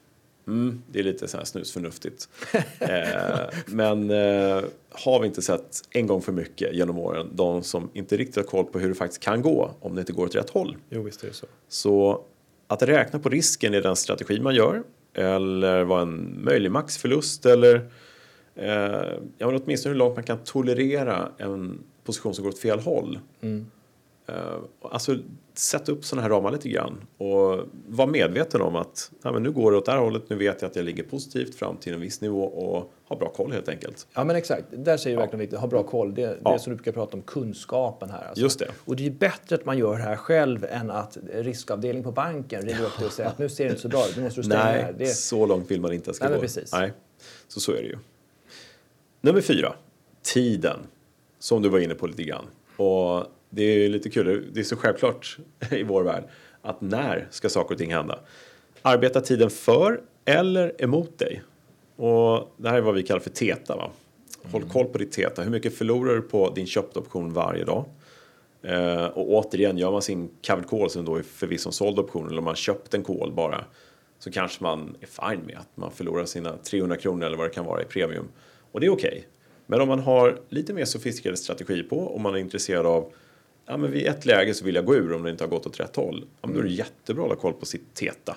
Mm, 0.48 0.82
det 0.92 1.00
är 1.00 1.04
lite 1.04 1.28
så 1.28 1.38
här 1.38 1.46
snusförnuftigt. 1.46 2.30
eh, 2.80 2.90
men 3.66 4.10
eh, 4.10 4.64
har 4.90 5.20
vi 5.20 5.28
inte 5.28 5.42
sett 5.42 5.82
en 5.90 6.08
gång 6.08 6.22
för 6.22 6.32
mycket 6.32 6.74
genom 6.74 7.00
åren 7.00 7.30
de 7.34 7.64
som 7.64 7.90
inte 7.94 8.18
riktigt 8.18 8.36
har 8.36 8.44
koll 8.44 8.66
på 8.66 8.80
hur 8.80 8.90
det 8.90 8.96
faktiskt 8.96 9.22
kan 9.22 9.42
gå 9.42 9.72
om 9.80 9.96
det 9.96 10.02
inte 10.02 10.14
går 10.14 10.26
åt 10.26 10.36
rätt 10.36 10.50
håll. 10.50 10.78
Jo, 10.90 11.04
visst 11.04 11.24
är 11.24 11.28
det 11.28 11.34
så. 11.34 11.46
Så 11.68 12.24
att 12.68 12.84
räkna 12.84 13.20
på 13.20 13.30
risken 13.30 13.74
i 13.74 13.82
den 13.82 13.96
strategi 13.96 14.40
man 14.40 14.56
gör 14.56 14.84
eller 15.14 15.84
vad 15.84 16.02
en 16.02 16.44
möjlig 16.44 16.72
maxförlust 16.72 17.46
eller 17.46 17.76
eh, 18.56 18.68
ja, 19.38 19.52
men 19.52 19.62
åtminstone 19.64 19.94
hur 19.94 20.00
långt 20.00 20.16
man 20.16 20.24
kan 20.24 20.38
tolerera 20.38 21.32
en 21.38 21.84
position 22.04 22.36
som 22.36 22.44
går 22.44 22.52
åt 22.52 22.60
fel 22.60 22.80
håll. 22.80 23.20
Mm. 23.42 23.66
Eh, 24.28 24.58
alltså 24.82 25.18
sätta 25.54 25.92
upp 25.92 26.06
sådana 26.06 26.22
här 26.22 26.30
ramar 26.30 26.52
lite 26.52 26.70
grann 26.70 27.02
och 27.18 27.60
vara 27.88 28.08
medveten 28.08 28.62
om 28.62 28.76
att 28.76 29.12
ja, 29.24 29.32
men 29.32 29.44
nu 29.44 29.52
går 29.52 29.72
det 29.72 29.78
åt 29.78 29.86
det 29.86 29.92
här 29.92 30.00
hållet, 30.00 30.30
nu 30.30 30.36
vet 30.36 30.62
jag 30.62 30.70
att 30.70 30.76
jag 30.76 30.86
ligger 30.86 31.04
positivt 31.04 31.56
fram 31.56 31.78
till 31.78 31.94
en 31.94 32.02
viss 32.02 32.22
nivå 32.22 32.44
och 32.44 32.92
ha 33.08 33.16
bra 33.18 33.30
koll 33.30 33.52
helt 33.52 33.70
enkelt. 33.70 34.08
Ja 34.14 34.24
men 34.24 34.36
exakt, 34.36 34.64
där 34.72 34.98
säger 34.98 35.16
du 35.18 35.22
verkligen 35.22 35.40
viktigt, 35.40 35.60
ha 35.60 35.68
bra 35.68 35.84
koll. 35.84 36.14
Det, 36.16 36.22
det 36.28 36.38
Ja. 36.44 36.54
är 36.54 36.58
som 36.58 36.72
du 36.72 36.76
brukar 36.76 36.92
prata 36.92 37.18
om, 37.18 37.22
kunskapen 37.24 38.10
här. 38.10 38.26
Alltså. 38.28 38.42
Just 38.44 38.60
det. 38.60 38.72
Och 38.86 38.96
det 38.96 39.04
är 39.04 39.06
ju 39.06 39.12
bättre 39.16 39.56
att 39.56 39.66
man 39.66 39.78
gör 39.78 39.98
det 39.98 40.04
här 40.04 40.16
själv 40.16 40.66
än 40.70 40.92
att 40.92 41.18
riskavdelning 41.34 42.04
på 42.04 42.12
banken 42.12 42.62
ringer 42.62 42.84
upp 42.86 42.98
dig 42.98 43.08
och 43.08 43.14
säger 43.14 43.30
att 43.30 43.40
nu 43.40 43.50
ser 43.50 43.64
det 43.64 43.70
inte 43.70 43.82
så 43.82 43.88
bra 43.90 44.08
ut, 44.10 44.18
nu 44.18 44.24
måste 44.24 44.40
du 44.40 44.44
stänga 44.44 44.64
Nej, 44.64 44.82
här. 44.82 44.94
Det, 44.98 45.06
så 45.08 45.46
långt 45.46 45.72
vill 45.72 45.82
man 45.82 45.94
inte 45.94 46.10
det 46.10 46.14
ska 46.14 46.26
Nej, 46.26 46.36
gå. 46.36 46.42
precis. 46.42 46.72
Nej, 46.74 46.94
så 47.48 47.60
så 47.60 47.72
är 47.72 47.82
det 47.82 47.88
ju. 47.88 47.98
Nummer 49.22 49.42
fyra, 49.42 49.74
tiden. 50.22 50.78
Som 51.40 51.62
du 51.62 51.70
var 51.70 51.80
inne 51.80 51.96
på 51.96 52.08
lite 52.08 52.24
grann. 52.24 52.46
Och 52.78 53.24
det 53.56 53.64
är 53.64 53.90
lite 53.90 54.10
kul, 54.10 54.50
det 54.54 54.60
är 54.60 54.64
så 54.64 54.76
självklart 54.76 55.38
i 55.72 55.84
vår 55.84 56.04
värld 56.04 56.24
att 56.62 56.82
när 56.82 57.28
ska 57.32 57.50
saker 57.50 57.76
och 57.76 57.80
ting 57.80 57.94
hända? 57.94 58.20
Arbeta 58.82 59.22
tiden 59.22 59.50
för 59.50 60.02
eller 60.26 60.82
emot 60.84 61.20
dig? 61.20 61.44
Och 61.96 62.54
det 62.58 62.70
här 62.70 62.78
är 62.78 62.82
vad 62.82 62.96
vi 62.96 63.04
kallar 63.04 63.20
för 63.20 63.30
TETA. 63.30 63.76
Va? 63.76 63.92
Håll 64.52 64.64
koll 64.64 64.86
på 64.86 64.98
ditt 64.98 65.12
TETA. 65.12 65.42
Hur 65.42 65.52
mycket 65.52 65.78
förlorar 65.78 66.16
du 66.16 66.22
på 66.22 66.50
din 66.50 66.68
köpta 66.68 67.00
option 67.00 67.34
varje 67.34 67.64
dag? 67.64 67.86
Eh, 68.62 69.06
och 69.06 69.32
återigen, 69.32 69.78
gör 69.78 69.92
man 69.92 70.02
sin 70.02 70.30
covered 70.48 70.68
call 70.68 70.90
som 70.90 71.06
då 71.06 71.16
är 71.16 71.24
förvisso 71.24 71.70
en 71.70 71.74
såld 71.74 72.00
option 72.00 72.28
eller 72.28 72.38
om 72.38 72.44
man 72.44 72.56
köpt 72.56 72.94
en 72.94 73.04
call 73.04 73.32
bara 73.32 73.66
så 74.20 74.32
kanske 74.32 74.64
man 74.64 74.96
är 75.02 75.30
fine 75.30 75.46
med 75.46 75.58
att 75.58 75.78
man 75.78 75.92
förlorar 75.92 76.26
sina 76.26 76.58
300 76.58 76.98
kronor 76.98 77.26
eller 77.26 77.38
vad 77.38 77.48
det 77.48 77.54
kan 77.54 77.66
vara 77.66 77.82
i 77.82 77.86
premium. 77.86 78.28
Och 78.72 78.80
det 78.80 78.86
är 78.86 78.92
okej. 78.92 79.28
Men 79.66 79.82
om 79.82 79.88
man 79.88 80.00
har 80.00 80.40
lite 80.50 80.74
mer 80.74 80.86
sofistikerad 80.86 81.40
strategi 81.40 81.84
på 81.84 81.98
och 81.98 82.22
man 82.22 82.36
är 82.36 82.40
intresserad 82.40 82.86
av 82.86 83.12
ja, 83.66 83.78
men 83.78 83.92
vid 83.92 84.08
ett 84.08 84.26
läge 84.26 84.54
så 84.54 84.66
vill 84.66 84.76
jag 84.76 84.86
gå 84.86 84.96
ur 84.96 85.14
om 85.14 85.24
det 85.24 85.30
inte 85.30 85.44
har 85.44 85.50
gått 85.50 85.66
åt 85.66 85.80
rätt 85.80 85.96
håll. 85.96 86.26
Ja, 86.42 86.48
men 86.48 86.54
då 86.56 86.60
är 86.60 86.64
det 86.64 86.70
jättebra 86.74 87.24
att 87.24 87.30
hålla 87.30 87.42
koll 87.42 87.54
på 87.54 87.66
sitt 87.66 87.94
TETA. 87.94 88.36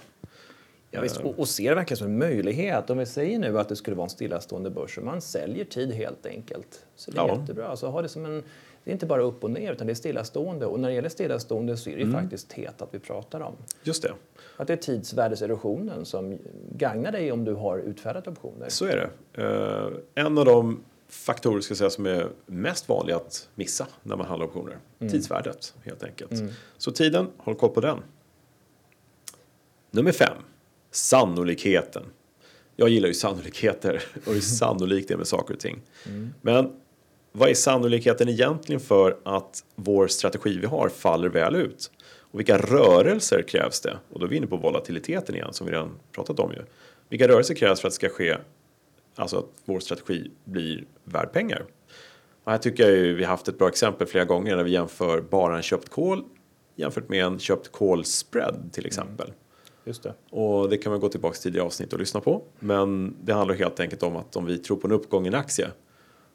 ja, 0.91 1.01
visst, 1.01 1.17
och, 1.17 1.39
och 1.39 1.49
ser 1.49 1.69
det 1.69 1.75
verkligen 1.75 1.99
som 1.99 2.07
en 2.07 2.19
möjlighet. 2.19 2.91
Om 2.91 2.99
vi 2.99 3.07
säger 3.07 3.39
nu 3.39 3.59
att 3.59 3.69
det 3.69 3.77
skulle 3.77 3.97
vara 3.97 4.05
en 4.05 4.11
stillastående 4.11 4.71
börs 4.71 4.99
och 4.99 5.05
man 5.05 5.21
säljer 5.21 5.65
tid 5.65 5.93
helt 5.93 6.27
enkelt. 6.27 6.87
Så 6.97 7.11
det 7.11 7.19
är 7.19 7.27
Ja. 7.29 7.39
jättebra. 7.41 7.69
Alltså, 7.69 7.87
ha 7.87 8.03
det, 8.03 8.09
som 8.09 8.25
en, 8.25 8.43
det 8.85 8.91
är 8.91 8.93
inte 8.93 9.07
bara 9.07 9.23
upp 9.23 9.45
och 9.45 9.51
ner 9.51 9.73
utan 9.73 9.87
det 9.87 9.93
är 9.93 9.95
stillastående. 9.95 10.67
Och 10.67 10.81
när 10.81 10.89
det 10.89 10.95
gäller 10.95 11.09
stillastående 11.09 11.77
så 11.77 11.91
är 11.91 11.97
det 11.97 12.03
Mm. 12.03 12.21
faktiskt 12.23 12.49
TETA 12.51 12.85
att 12.85 12.95
vi 12.95 12.99
pratar 12.99 13.41
om. 13.41 13.55
Just 13.83 14.03
det, 14.03 14.13
Att 14.57 14.67
det 14.67 14.73
är 14.73 14.77
tidsvärdeserosionen 14.77 16.05
som 16.05 16.39
gagnar 16.73 17.13
dig 17.13 17.33
om 17.33 17.45
du 17.45 17.55
har 17.55 17.79
utfärdat 17.79 18.29
optioner. 18.29 18.69
så 18.69 18.85
är 18.85 18.97
det. 19.33 19.43
Eh, 20.15 20.25
en 20.25 20.39
av 20.39 20.45
de 20.45 20.81
faktorer 21.09 21.61
ska 21.61 21.75
säga, 21.75 21.91
som 21.91 22.07
är 22.07 22.29
mest 22.47 22.89
vanliga 22.89 23.17
att 23.17 23.49
missa 23.55 23.87
när 24.03 24.17
man 24.17 24.27
handlar 24.27 24.47
optioner. 24.47 24.79
Tidsvärdet 25.11 25.75
helt 25.85 26.03
enkelt. 26.03 26.33
Så 26.79 26.91
tiden, 26.91 27.27
håll 27.37 27.55
koll 27.55 27.71
på 27.71 27.81
den. 27.81 27.99
Nummer 29.91 30.13
fem, 30.13 30.37
sannolikheten. 30.91 32.03
Jag 32.77 32.89
gillar 32.89 33.09
ju 33.09 33.15
sannolikheter 33.15 34.03
och 34.27 34.33
hur 34.33 34.41
sannolikt 34.59 35.09
det 35.09 35.15
är 35.15 35.19
med 35.19 35.27
saker 35.27 35.55
och 35.55 35.61
ting. 35.61 35.83
Men 36.41 36.73
vad 37.33 37.49
är 37.49 37.55
sannolikheten 37.55 38.29
egentligen 38.29 38.81
för 38.81 39.19
att 39.25 39.65
vår 39.75 40.07
strategi 40.07 40.59
vi 40.59 40.67
har 40.67 40.89
faller 40.89 41.29
väl 41.29 41.55
ut? 41.55 41.91
Och 42.19 42.39
vilka 42.39 42.59
rörelser 42.59 43.43
krävs 43.43 43.81
det? 43.81 43.99
Och 44.11 44.21
då 44.21 44.27
är 44.27 44.31
vi 44.31 44.37
inne 44.37 44.47
på 44.47 44.57
volatiliteten 44.57 45.35
igen 45.35 45.53
som 45.53 45.67
vi 45.67 45.73
redan 45.73 45.91
pratat 46.13 46.41
om 46.41 46.53
ju. 46.53 46.63
Vilka 47.09 47.29
rörelser 47.29 47.55
krävs 47.55 47.81
för 47.81 47.89
att 47.89 47.93
det 47.93 47.97
ska 47.97 48.09
ske, 48.09 48.37
alltså 49.17 49.39
att 49.39 49.51
vår 49.65 49.81
strategi 49.81 50.31
blir 50.45 50.85
värd 51.05 51.33
pengar? 51.33 51.65
Och 52.45 52.53
här 52.53 52.59
tycker 52.59 52.83
jag 52.83 52.93
ju 52.93 53.15
vi 53.15 53.25
har 53.25 53.31
haft 53.31 53.49
ett 53.49 53.59
bra 53.59 53.69
exempel 53.69 54.07
flera 54.07 54.25
gånger 54.25 54.57
när 54.57 54.65
vi 54.65 54.71
jämför 54.71 55.21
bara 55.21 55.57
en 55.57 55.63
köpt 55.63 55.89
call 55.89 56.25
jämfört 56.77 57.09
med 57.09 57.25
en 57.25 57.39
köpt 57.39 57.73
call 57.73 58.05
spread 58.05 58.73
till 58.73 58.87
exempel. 58.87 59.33
Just 59.85 60.03
det. 60.03 60.15
Och 60.31 60.69
det 60.69 60.79
kan 60.79 60.93
man 60.93 61.01
gå 61.01 61.09
tillbaka 61.09 61.35
till 61.35 61.43
tidigare 61.43 61.67
avsnitt 61.67 61.93
och 61.93 61.99
lyssna 61.99 62.21
på. 62.21 62.43
Men 62.59 63.17
det 63.23 63.33
handlar 63.33 63.55
helt 63.55 63.81
enkelt 63.81 64.03
om 64.03 64.17
att 64.17 64.37
om 64.37 64.47
vi 64.47 64.59
tror 64.59 64.77
på 64.77 64.87
en 64.87 64.93
uppgång 64.93 65.25
i 65.25 65.29
en 65.29 65.35
aktie 65.35 65.69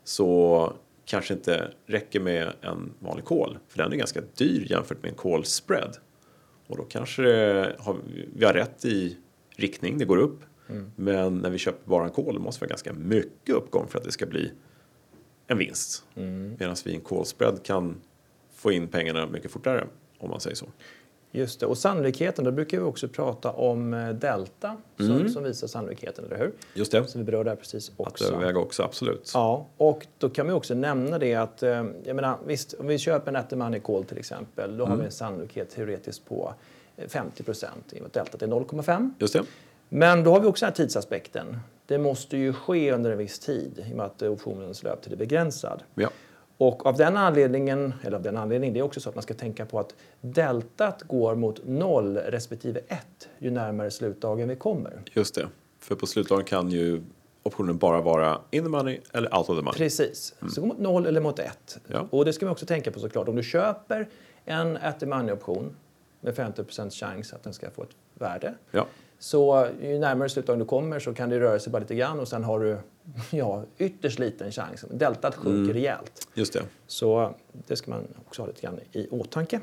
så 0.04 0.74
kanske 1.06 1.34
inte 1.34 1.74
räcker 1.86 2.20
med 2.20 2.54
en 2.62 2.94
vanlig 3.00 3.26
call. 3.26 3.58
För 3.68 3.78
den 3.78 3.94
är 3.94 3.98
ganska 3.98 4.22
dyr 4.36 4.68
jämfört 4.70 5.04
med 5.04 5.10
en 5.10 5.18
call 5.18 5.46
spread. 5.46 5.98
Och 6.68 6.78
då 6.78 6.84
kanske 6.84 7.24
har, 7.80 7.96
vi 8.36 8.46
har 8.46 8.54
rätt 8.54 8.86
i 8.86 9.18
riktning, 9.56 9.98
det 9.98 10.06
går 10.06 10.18
upp. 10.18 10.40
Men 10.96 11.38
när 11.38 11.50
vi 11.50 11.58
köper 11.58 11.90
bara 11.90 12.06
en 12.06 12.12
call 12.12 12.40
måste 12.40 12.60
vi 12.60 12.66
ha 12.66 12.70
ganska 12.70 12.94
mycket 12.94 13.56
uppgång 13.56 13.88
för 13.88 14.00
att 14.00 14.06
det 14.06 14.12
ska 14.12 14.26
bli 14.26 14.52
en 15.48 15.58
vinst. 15.58 16.04
Medan 16.60 16.76
vi 16.86 16.92
i 16.92 16.96
en 16.96 17.02
call 17.02 17.26
spread 17.26 17.64
kan 17.64 18.02
få 18.54 18.72
in 18.72 18.88
pengarna 18.88 19.28
mycket 19.28 19.52
fortare 19.52 19.88
om 20.18 20.30
man 20.30 20.40
säger 20.40 20.56
så. 20.56 20.66
Just 21.32 21.60
det. 21.60 21.66
Och 21.66 21.78
sannolikheten, 21.78 22.46
då 22.46 22.52
brukar 22.52 22.78
vi 22.78 22.84
också 22.84 23.08
prata 23.08 23.52
om 23.52 23.94
eh, 23.94 24.10
delta 24.10 24.78
som, 24.98 25.30
som 25.30 25.44
visar 25.44 25.68
sannolikheten, 25.68 26.26
eller 26.26 26.38
hur? 26.38 26.52
Just 26.74 26.92
det. 26.92 27.08
Som 27.08 27.22
vi 27.22 27.26
berörde 27.26 27.50
där 27.50 27.56
precis 27.56 27.90
Att 27.90 28.00
också. 28.00 28.26
överväga 28.26 28.60
också, 28.60 28.84
absolut. 28.84 29.32
Ja, 29.34 29.68
och 29.78 30.08
då 30.18 30.30
kan 30.30 30.48
vi 30.48 30.54
också 30.54 30.74
nämna 30.74 31.20
det 31.20 31.36
att, 31.36 31.64
eh, 31.64 31.86
jag 32.04 32.16
menar, 32.16 32.38
visst, 32.46 32.74
om 32.74 32.88
vi 32.88 32.98
köper 32.98 33.46
en 33.52 33.60
money 33.60 33.80
call 33.80 34.04
till 34.04 34.18
exempel, 34.18 34.78
då 34.78 34.86
har 34.86 34.98
vi 34.98 35.06
en 35.06 35.12
sannolikhet 35.12 35.70
teoretiskt 35.70 36.26
på 36.26 36.54
eh, 36.98 37.08
50 37.08 37.44
procent 37.44 37.94
i 37.94 37.96
och 37.96 38.02
med 38.02 38.06
att 38.06 38.14
deltat 38.14 38.42
är 38.42 38.48
0,5. 38.48 39.12
Just 39.20 39.34
det. 39.34 39.44
Men 39.94 40.24
då 40.24 40.32
har 40.32 40.40
vi 40.40 40.48
också 40.48 40.66
den 40.66 40.72
här 40.72 40.76
tidsaspekten. 40.76 41.60
Det 41.86 41.98
måste 41.98 42.38
ju 42.38 42.54
ske 42.54 42.92
under 42.92 43.12
en 43.12 43.18
viss 43.18 43.40
tid 43.40 43.86
i 43.90 43.94
och 43.94 43.98
med 43.98 44.06
att 44.06 44.22
optionens 44.22 44.84
löptid 44.84 45.14
är 45.14 45.18
begränsad. 45.18 45.84
Ja. 45.96 46.10
Och 46.58 46.86
av 46.86 46.98
den 46.98 47.18
anledningen, 47.18 47.94
eller 48.04 48.18
av 48.18 48.24
den 48.24 48.38
anledningen, 48.38 48.74
det 48.74 48.80
är 48.80 48.84
också 48.84 49.00
så 49.00 49.10
att 49.10 49.16
man 49.16 49.22
ska 49.22 49.34
tänka 49.34 49.66
på 49.66 49.80
att 49.80 49.96
deltat 50.22 51.04
går 51.04 51.36
mot 51.36 51.62
0 51.66 52.18
respektive 52.18 52.80
1 52.88 53.30
ju 53.40 53.52
närmare 53.52 53.92
slutdagen 53.92 54.50
vi 54.50 54.56
kommer. 54.56 55.02
Just 55.14 55.36
det. 55.36 55.48
För 55.80 55.96
på 55.96 56.08
slutdagen 56.08 56.46
kan 56.46 56.70
ju 56.70 57.02
optionen 57.44 57.78
bara 57.78 58.02
vara 58.02 58.42
in 58.52 58.64
the 58.64 58.70
money 58.70 59.00
eller 59.14 59.38
out 59.38 59.50
of 59.50 59.58
the 59.58 59.64
money. 59.64 59.78
Precis, 59.78 60.36
så 60.50 60.62
gå 60.62 60.68
mot 60.68 60.80
0 60.80 61.06
eller 61.06 61.22
mot 61.22 61.40
1. 61.40 61.80
Ja. 61.88 62.08
Och 62.10 62.26
det 62.26 62.34
ska 62.34 62.46
man 62.46 62.52
också 62.52 62.66
tänka 62.66 62.92
på 62.92 63.00
såklart. 63.00 63.28
Om 63.28 63.36
du 63.36 63.44
köper 63.44 64.10
en 64.46 64.78
at 64.78 65.00
the 65.00 65.06
money-option 65.06 65.70
med 66.22 66.36
50% 66.36 66.90
chans 66.90 67.34
att 67.34 67.44
den 67.44 67.54
ska 67.54 67.70
få 67.70 67.84
ett 67.84 67.96
värde. 68.22 68.54
Ja. 68.72 68.88
Så 69.20 69.68
ju 69.82 70.00
närmare 70.00 70.30
slutdagen 70.30 70.60
du 70.60 70.66
kommer 70.66 71.00
så 71.00 71.14
kan 71.14 71.30
det 71.30 71.40
röra 71.40 71.60
sig 71.60 71.72
bara 71.72 71.80
lite 71.80 71.96
grann 71.96 72.20
och 72.20 72.28
sen 72.28 72.44
har 72.44 72.60
du 72.60 72.78
ja, 73.32 73.64
ytterst 73.78 74.20
liten 74.20 74.52
chans. 74.52 74.86
Deltat 74.92 75.36
sjunker 75.36 75.74
rejält. 75.74 76.28
Just 76.34 76.54
det. 76.54 76.64
Så 76.88 77.36
det 77.68 77.76
ska 77.76 77.92
man 77.92 78.08
också 78.28 78.42
ha 78.42 78.48
lite 78.48 78.62
grann 78.62 78.80
i 78.92 79.08
åtanke. 79.08 79.60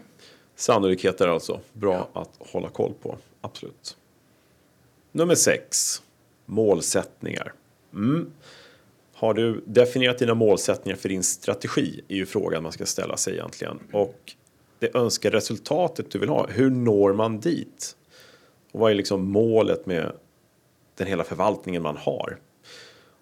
Sannolikheter 0.56 1.28
alltså. 1.28 1.60
Bra 1.72 2.08
att 2.12 2.30
hålla 2.38 2.68
koll 2.68 2.92
på. 3.02 3.16
Absolut. 3.40 3.96
Nummer 5.12 5.34
sex. 5.34 6.02
Målsättningar. 6.46 7.52
Mm. 7.94 8.32
Har 9.14 9.34
du 9.34 9.62
definierat 9.66 10.18
dina 10.18 10.34
målsättningar 10.34 10.96
för 10.96 11.08
din 11.08 11.22
strategi? 11.22 12.00
är 12.08 12.16
ju 12.16 12.26
frågan 12.26 12.62
man 12.62 12.72
ska 12.72 12.86
ställa 12.86 13.16
sig 13.16 13.34
egentligen. 13.34 13.78
Och 13.92 14.34
det 14.78 14.94
önskade 14.94 15.36
resultatet 15.36 16.10
du 16.10 16.18
vill 16.18 16.28
ha, 16.28 16.46
hur 16.46 16.70
når 16.70 17.12
man 17.12 17.40
dit? 17.40 17.96
Och 18.72 18.80
vad 18.80 18.90
är 18.90 18.94
liksom 18.94 19.24
målet 19.24 19.86
med 19.86 20.12
den 20.94 21.06
hela 21.06 21.24
förvaltningen 21.24 21.82
man 21.82 21.96
har? 21.96 22.38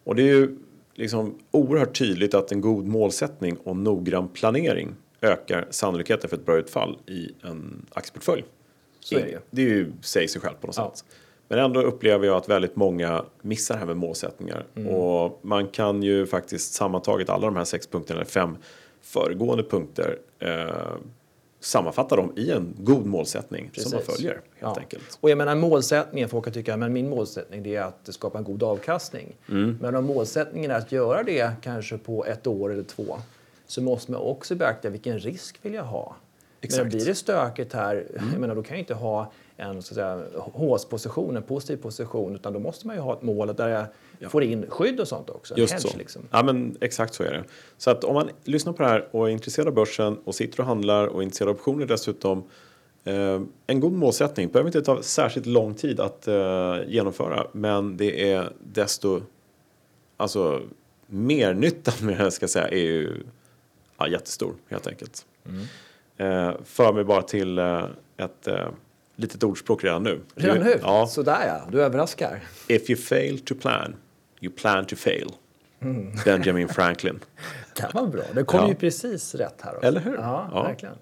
Och 0.04 0.14
det 0.14 0.22
är 0.22 0.26
ju 0.34 0.58
liksom 0.94 1.38
oerhört 1.50 1.98
tydligt 1.98 2.34
att 2.34 2.52
en 2.52 2.60
god 2.60 2.86
målsättning 2.86 3.56
och 3.56 3.76
noggrann 3.76 4.28
planering 4.28 4.94
ökar 5.20 5.66
sannolikheten 5.70 6.30
för 6.30 6.36
ett 6.36 6.46
bra 6.46 6.56
utfall 6.56 6.98
i 7.06 7.30
en 7.42 7.86
aktieportfölj. 7.92 8.44
Så 9.00 9.14
är 9.14 9.20
det. 9.20 9.38
Det 9.50 9.62
är 9.62 9.66
ju, 9.68 9.92
säger 10.00 10.28
sig 10.28 10.40
själv 10.40 10.54
på 10.60 10.66
något 10.66 10.76
Ja. 10.76 10.92
sätt. 10.94 11.04
Men 11.48 11.58
ändå 11.58 11.82
upplever 11.82 12.26
jag 12.26 12.36
att 12.36 12.48
väldigt 12.48 12.76
många 12.76 13.24
missar 13.42 13.74
det 13.74 13.78
här 13.78 13.86
med 13.86 13.96
målsättningar. 13.96 14.66
Mm. 14.74 14.88
Och 14.88 15.38
man 15.42 15.68
kan 15.68 16.02
ju 16.02 16.26
faktiskt 16.26 16.72
sammantaget 16.74 17.30
alla 17.30 17.46
de 17.46 17.56
här 17.56 17.64
sex 17.64 17.86
punkterna, 17.86 18.20
eller 18.20 18.30
fem 18.30 18.56
föregående 19.00 19.64
punkter, 19.64 20.18
eh, 20.38 20.94
sammanfatta 21.66 22.16
dem 22.16 22.32
i 22.36 22.50
en 22.50 22.74
god 22.78 23.06
målsättning 23.06 23.70
som 23.74 23.90
man 23.92 24.00
Precis. 24.00 24.16
följer 24.16 24.32
helt 24.32 24.44
Ja. 24.58 24.76
enkelt. 24.78 25.18
Och 25.20 25.30
jag 25.30 25.38
menar 25.38 25.54
målsättningen, 25.54 26.28
folk 26.28 26.44
kan 26.44 26.52
tycka 26.54 26.76
men 26.76 26.92
min 26.92 27.08
målsättning 27.08 27.62
det 27.62 27.76
är 27.76 27.82
att 27.82 28.08
skapa 28.14 28.38
en 28.38 28.44
god 28.44 28.62
avkastning. 28.62 29.36
Mm. 29.48 29.78
Men 29.80 29.94
om 29.94 30.04
målsättningen 30.04 30.70
är 30.70 30.74
att 30.74 30.92
göra 30.92 31.22
det 31.22 31.52
kanske 31.62 31.98
på 31.98 32.24
ett 32.24 32.46
år 32.46 32.72
eller 32.72 32.82
två 32.82 33.16
så 33.66 33.82
måste 33.82 34.12
man 34.12 34.20
också 34.20 34.54
beakta 34.54 34.90
vilken 34.90 35.18
risk 35.18 35.58
vill 35.62 35.74
jag 35.74 35.84
ha. 35.84 36.16
Exakt. 36.60 36.80
Mm. 36.80 36.88
Men 36.88 36.96
blir 36.98 37.06
det 37.06 37.14
stökigt 37.14 37.72
här, 37.72 38.06
jag 38.32 38.40
menar, 38.40 38.54
då 38.54 38.62
kan 38.62 38.76
jag 38.76 38.82
inte 38.82 38.94
ha 38.94 39.32
en 39.56 39.82
så 39.82 39.92
att 39.92 39.94
säga, 39.94 40.40
håsposition, 40.40 41.36
en 41.36 41.42
positiv 41.42 41.76
position, 41.76 42.34
utan 42.34 42.52
då 42.52 42.58
måste 42.58 42.86
man 42.86 42.96
ju 42.96 43.02
ha 43.02 43.12
ett 43.12 43.22
mål 43.22 43.54
där 43.56 43.88
jag 44.18 44.30
får 44.30 44.42
in 44.42 44.66
skydd 44.68 45.00
och 45.00 45.08
sånt 45.08 45.30
också. 45.30 45.58
Just 45.58 45.72
hedge, 45.72 45.88
så. 45.92 45.98
Liksom. 45.98 46.22
Ja, 46.30 46.42
men 46.42 46.76
exakt 46.80 47.14
så 47.14 47.22
är 47.22 47.32
det. 47.32 47.44
Så 47.76 47.90
att 47.90 48.04
om 48.04 48.14
man 48.14 48.28
lyssnar 48.44 48.72
på 48.72 48.82
det 48.82 48.88
här 48.88 49.08
och 49.10 49.28
är 49.28 49.32
intresserad 49.32 49.68
av 49.68 49.74
börsen 49.74 50.18
och 50.24 50.34
sitter 50.34 50.60
och 50.60 50.66
handlar 50.66 51.06
och 51.06 51.20
är 51.20 51.24
intresserad 51.24 51.48
av 51.48 51.54
optioner 51.54 51.86
dessutom. 51.86 52.44
Eh, 53.04 53.40
en 53.66 53.80
god 53.80 53.92
målsättning 53.92 54.48
behöver 54.48 54.68
inte 54.68 54.82
ta 54.82 55.02
särskilt 55.02 55.46
lång 55.46 55.74
tid 55.74 56.00
att 56.00 56.28
eh, 56.28 56.76
genomföra, 56.86 57.46
men 57.52 57.96
det 57.96 58.32
är 58.32 58.52
desto 58.60 59.22
alltså 60.16 60.62
mer 61.06 61.54
nyttan 61.54 61.94
med 62.06 62.18
det 62.18 62.30
ska 62.30 62.42
jag 62.42 62.50
säga 62.50 62.68
är 62.68 62.76
ju 62.76 63.22
ja, 63.98 64.08
jättestor 64.08 64.54
helt 64.68 64.86
enkelt. 64.86 65.26
Eh, 66.16 66.52
för 66.64 66.92
mig 66.92 67.04
bara 67.04 67.22
till 67.22 67.58
eh, 67.58 67.84
ett 68.16 68.48
eh, 68.48 68.68
litet 69.16 69.42
ordspråk 69.44 69.84
redan 69.84 70.02
nu. 70.02 70.20
Redan 70.34 70.58
nu? 70.58 70.78
Ja. 70.82 71.06
Sådär 71.06 71.46
ja, 71.46 71.68
du 71.72 71.82
överraskar. 71.82 72.40
If 72.68 72.90
you 72.90 72.98
fail 73.00 73.38
to 73.38 73.54
plan, 73.54 73.96
you 74.40 74.52
plan 74.54 74.84
to 74.86 74.96
fail. 74.96 75.30
Benjamin 76.24 76.68
Franklin. 76.68 77.20
Det 77.76 77.94
var 77.94 78.06
bra. 78.06 78.22
Det 78.34 78.44
kom 78.44 78.60
Ja. 78.60 78.68
ju 78.68 78.74
precis 78.74 79.34
rätt 79.34 79.60
här. 79.62 79.74
Också. 79.76 79.86
Eller 79.86 80.00
hur? 80.00 80.14
Ja, 80.14 80.50
Ja. 80.52 80.62
verkligen. 80.62 80.94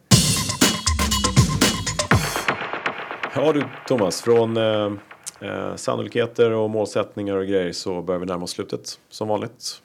Ja 3.34 3.52
du 3.52 3.64
Thomas, 3.88 4.22
från 4.22 4.56
eh, 4.56 4.92
eh, 5.40 5.76
sannolikheter 5.76 6.50
och 6.50 6.70
målsättningar 6.70 7.36
och 7.36 7.46
grejer 7.46 7.72
så 7.72 8.02
börjar 8.02 8.18
vi 8.18 8.26
närma 8.26 8.44
oss 8.44 8.50
slutet 8.50 8.98
som 9.10 9.28
vanligt. 9.28 9.80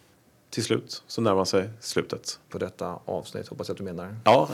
Till 0.50 0.63
slut 0.63 1.04
så 1.08 1.22
närmar 1.22 1.46
sig 1.46 1.70
slutet. 1.80 2.39
På 2.50 2.58
detta 2.58 3.00
avsnitt 3.06 3.48
hoppas 3.48 3.68
jag 3.70 3.74
att 3.74 3.78
du 3.78 3.84
menar. 3.84 4.15
Ja, 4.26 4.50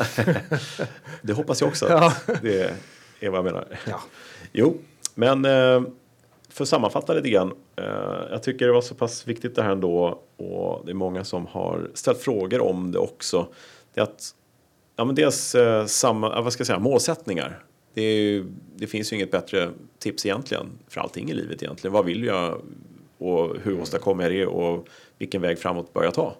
det 1.21 1.33
hoppas 1.33 1.61
jag 1.61 1.67
också 1.67 1.85
Ja. 1.89 2.13
det 2.41 2.73
är 3.19 3.29
vad 3.29 3.37
jag 3.37 3.45
menar. 3.45 3.67
Ja. 3.87 4.01
Jo, 4.51 4.77
men 5.15 5.45
eh, 5.45 5.81
för 6.49 6.63
att 6.63 6.69
sammanfatta 6.69 7.13
lite 7.13 7.29
grann. 7.29 7.53
Eh, 7.75 7.85
jag 8.31 8.43
tycker 8.43 8.65
det 8.65 8.73
var 8.73 8.81
så 8.81 8.95
pass 8.95 9.27
viktigt 9.27 9.55
det 9.55 9.63
här 9.63 9.71
ändå 9.71 10.19
och 10.37 10.85
det 10.85 10.91
är 10.91 10.95
många 10.95 11.23
som 11.23 11.45
har 11.45 11.89
ställt 11.93 12.19
frågor 12.19 12.61
om 12.61 12.91
det 12.91 12.99
också. 12.99 13.47
Det 13.93 14.01
är 14.01 14.03
att, 14.03 14.35
ja 14.95 15.05
men 15.05 15.15
dels 15.15 15.55
eh, 15.55 15.85
samma, 15.85 16.41
vad 16.41 16.53
ska 16.53 16.61
jag 16.61 16.67
säga, 16.67 16.79
målsättningar. 16.79 17.63
Det, 17.93 18.01
ju, 18.01 18.45
det 18.75 18.87
finns 18.87 19.11
ju 19.11 19.15
inget 19.15 19.31
bättre 19.31 19.69
tips 19.99 20.25
egentligen 20.25 20.65
för 20.87 21.01
allting 21.01 21.29
i 21.29 21.33
livet 21.33 21.63
egentligen. 21.63 21.93
Vad 21.93 22.05
vill 22.05 22.23
jag 22.23 22.61
och 23.17 23.55
hur 23.63 23.81
åstadkommer 23.81 24.23
jag 24.23 24.31
det 24.31 24.45
och 24.45 24.87
vilken 25.17 25.41
väg 25.41 25.59
framåt 25.59 25.93
bör 25.93 26.03
jag 26.03 26.13
ta? 26.13 26.35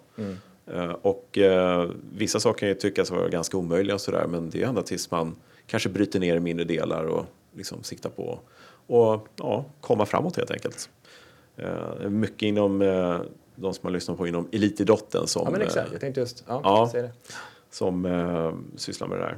Eh, 0.74 0.90
och 0.90 1.38
eh, 1.38 1.90
vissa 2.12 2.40
saker 2.40 2.58
kan 2.58 2.68
ju 2.68 2.74
tyckas 2.74 3.10
vara 3.10 3.28
ganska 3.28 3.56
omöjliga 3.56 3.94
och 3.94 4.00
sådär 4.00 4.26
men 4.26 4.50
det 4.50 4.62
är 4.62 4.66
ända 4.66 4.82
tills 4.82 5.10
man 5.10 5.36
kanske 5.66 5.88
bryter 5.88 6.20
ner 6.20 6.36
i 6.36 6.40
mindre 6.40 6.64
delar 6.64 7.04
och 7.04 7.24
liksom 7.54 7.82
siktar 7.82 8.10
på 8.10 8.38
och 8.86 9.28
ja, 9.36 9.64
komma 9.80 10.06
framåt 10.06 10.36
helt 10.36 10.50
enkelt. 10.50 10.90
Eh, 11.56 12.08
mycket 12.10 12.42
inom 12.42 12.82
eh, 12.82 13.20
de 13.56 13.74
som 13.74 13.80
man 13.82 13.92
lyssnar 13.92 14.14
på 14.14 14.26
inom 14.26 14.48
elitidrotten 14.52 15.26
som, 15.26 15.42
Ja, 15.44 15.50
men 15.50 15.60
exakt. 15.62 15.86
eh, 15.86 15.92
Jag 15.92 16.00
tänkte 16.00 16.20
just... 16.20 16.44
Ja, 16.48 16.60
Ja. 16.64 16.88
säg 16.92 17.02
det. 17.02 17.10
som 17.70 18.04
eh, 18.06 18.54
sysslar 18.76 19.08
med 19.08 19.18
det 19.18 19.36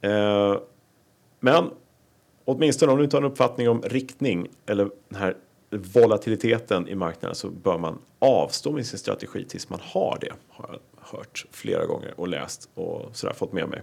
där. 0.00 0.50
Eh, 0.52 0.60
men 1.40 1.70
åtminstone 2.44 2.92
om 2.92 2.98
du 2.98 3.04
inte 3.04 3.16
har 3.16 3.22
en 3.22 3.30
uppfattning 3.30 3.68
om 3.68 3.82
riktning 3.82 4.48
eller 4.66 4.90
den 5.08 5.18
här 5.20 5.36
volatiliteten 5.70 6.88
i 6.88 6.94
marknaden 6.94 7.34
så 7.34 7.50
bör 7.50 7.78
man 7.78 7.98
avstå 8.18 8.72
med 8.72 8.86
sin 8.86 8.98
strategi 8.98 9.44
tills 9.44 9.68
man 9.70 9.80
har 9.82 10.18
det. 10.20 10.32
Har 10.48 10.68
jag 10.72 10.78
hört 11.18 11.46
flera 11.50 11.86
gånger 11.86 12.14
och 12.16 12.28
läst 12.28 12.68
och 12.74 13.16
sådär 13.16 13.34
fått 13.34 13.52
med 13.52 13.68
mig. 13.68 13.82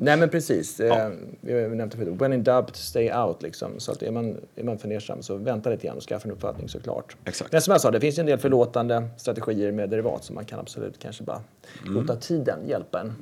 Nej, 0.00 0.16
men 0.16 0.28
precis. 0.28 0.80
Ja. 0.80 1.10
Eh, 1.46 1.70
nämnt 1.70 1.92
det 1.92 1.98
förut. 1.98 2.14
When 2.20 2.32
in 2.32 2.44
doubt, 2.44 2.76
stay 2.76 3.12
out. 3.12 3.42
Liksom. 3.42 3.70
Så 3.78 3.92
att 3.92 4.02
är, 4.02 4.10
man, 4.10 4.36
är 4.56 4.64
man 4.64 4.78
fundersam 4.78 5.22
så 5.22 5.36
vänta 5.36 5.70
lite 5.70 5.86
grann 5.86 5.96
och 5.96 6.02
skaffa 6.02 6.28
en 6.28 6.34
uppfattning 6.34 6.68
såklart. 6.68 7.16
Exakt. 7.24 7.52
Men 7.52 7.62
som 7.62 7.72
jag 7.72 7.80
sa, 7.80 7.90
det 7.90 8.00
finns 8.00 8.18
en 8.18 8.26
del 8.26 8.38
förlåtande 8.38 9.08
strategier 9.16 9.72
med 9.72 9.90
derivat 9.90 10.24
som 10.24 10.34
man 10.34 10.44
kan 10.44 10.58
absolut 10.60 10.98
kanske 10.98 11.24
bara 11.24 11.40
Mm. 11.82 11.94
låta 11.94 12.16
tiden 12.16 12.58
hjälpa 12.68 13.00
en. 13.00 13.12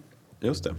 Just 0.41 0.65
det. 0.65 0.75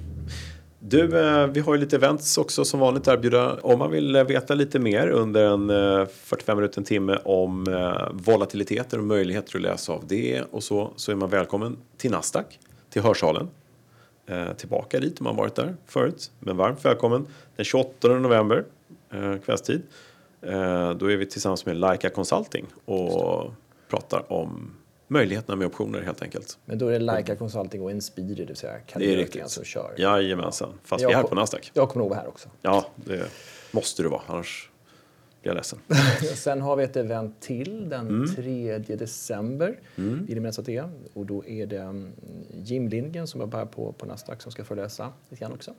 Du, 0.79 1.19
eh, 1.19 1.47
vi 1.47 1.59
har 1.59 1.73
ju 1.75 1.79
lite 1.79 1.95
events 1.95 2.37
också 2.37 2.65
som 2.65 2.79
vanligt 2.79 3.07
erbjuda. 3.07 3.57
Om 3.61 3.79
man 3.79 3.91
vill 3.91 4.15
eh, 4.15 4.23
veta 4.23 4.55
lite 4.55 4.79
mer 4.79 5.07
under 5.07 5.45
en 5.45 5.69
eh, 5.99 6.07
45 6.07 6.57
minuter, 6.57 6.79
en 6.79 6.85
timme 6.85 7.17
om 7.23 7.65
volatiliteter 8.13 8.97
och 8.97 9.03
möjligheter 9.03 9.55
att 9.55 9.61
läsa 9.61 9.93
av 9.93 10.03
det 10.07 10.41
och 10.51 10.63
så, 10.63 10.91
så 10.95 11.11
är 11.11 11.15
man 11.15 11.29
välkommen 11.29 11.77
till 11.97 12.11
Nasdaq, 12.11 12.59
till 12.89 13.01
Hörsalen. 13.01 13.47
Eh, 14.27 14.53
tillbaka 14.53 14.99
dit 14.99 15.19
om 15.19 15.23
man 15.23 15.35
varit 15.35 15.55
där 15.55 15.75
förut, 15.85 16.31
men 16.39 16.57
varmt 16.57 16.85
välkommen. 16.85 17.27
Den 17.55 17.65
28 17.65 18.07
november, 18.07 18.65
eh, 19.13 19.37
kvällstid, 19.37 19.81
eh, 20.41 20.91
då 20.91 21.11
är 21.11 21.17
vi 21.17 21.25
tillsammans 21.25 21.65
med 21.65 21.77
Leica 21.77 22.09
Consulting 22.09 22.65
och 22.85 23.53
pratar 23.89 24.31
om 24.33 24.75
möjligheterna 25.07 25.55
med 25.55 25.67
optioner 25.67 26.01
helt 26.01 26.21
enkelt. 26.21 26.57
Men 26.65 26.77
då 26.77 26.87
är 26.87 26.91
det 26.91 27.05
Leica 27.05 27.35
Consulting 27.35 27.81
och 27.81 27.91
Inspire, 27.91 28.35
det 28.35 28.45
vill 28.45 28.55
säga 28.55 28.73
riktigt. 28.93 29.49
som 29.49 29.63
kör. 29.63 29.95
Jajamensan, 29.97 30.73
fast 30.83 31.01
Jag 31.01 31.09
vi 31.09 31.13
är 31.13 31.17
här 31.17 31.23
på 31.23 31.35
Nasdaq. 31.35 31.71
Jag 31.73 31.89
kommer 31.89 32.03
nog 32.03 32.09
vara 32.09 32.19
här 32.19 32.27
också. 32.27 32.49
Ja, 32.61 32.85
det 32.95 33.31
måste 33.71 34.03
du 34.03 34.09
vara, 34.09 34.21
annars 34.27 34.69
blir 35.45 35.51
jag 35.51 35.55
ledsen. 35.55 35.79
Sen 36.35 36.61
har 36.61 36.75
vi 36.75 36.83
ett 36.83 36.95
event 36.95 37.41
till 37.41 37.89
den 37.89 38.07
Mm. 38.07 38.35
3 38.35 38.77
december. 38.77 39.79
Minnas 39.95 40.59
att 40.59 40.65
det 40.65 40.77
är? 40.77 40.89
Och 41.13 41.25
då 41.25 41.45
är 41.45 41.65
det 41.65 41.77
mm, 41.77 42.11
Jim 42.63 42.87
Lindgren 42.87 43.27
som 43.27 43.41
jobbar 43.41 43.65
på, 43.65 43.91
på 43.91 44.05
Nasdaq 44.05 44.41
som 44.41 44.51
ska 44.51 44.63
föreläsa 44.63 45.13
lite 45.29 45.41
grann 45.41 45.53
också. 45.53 45.71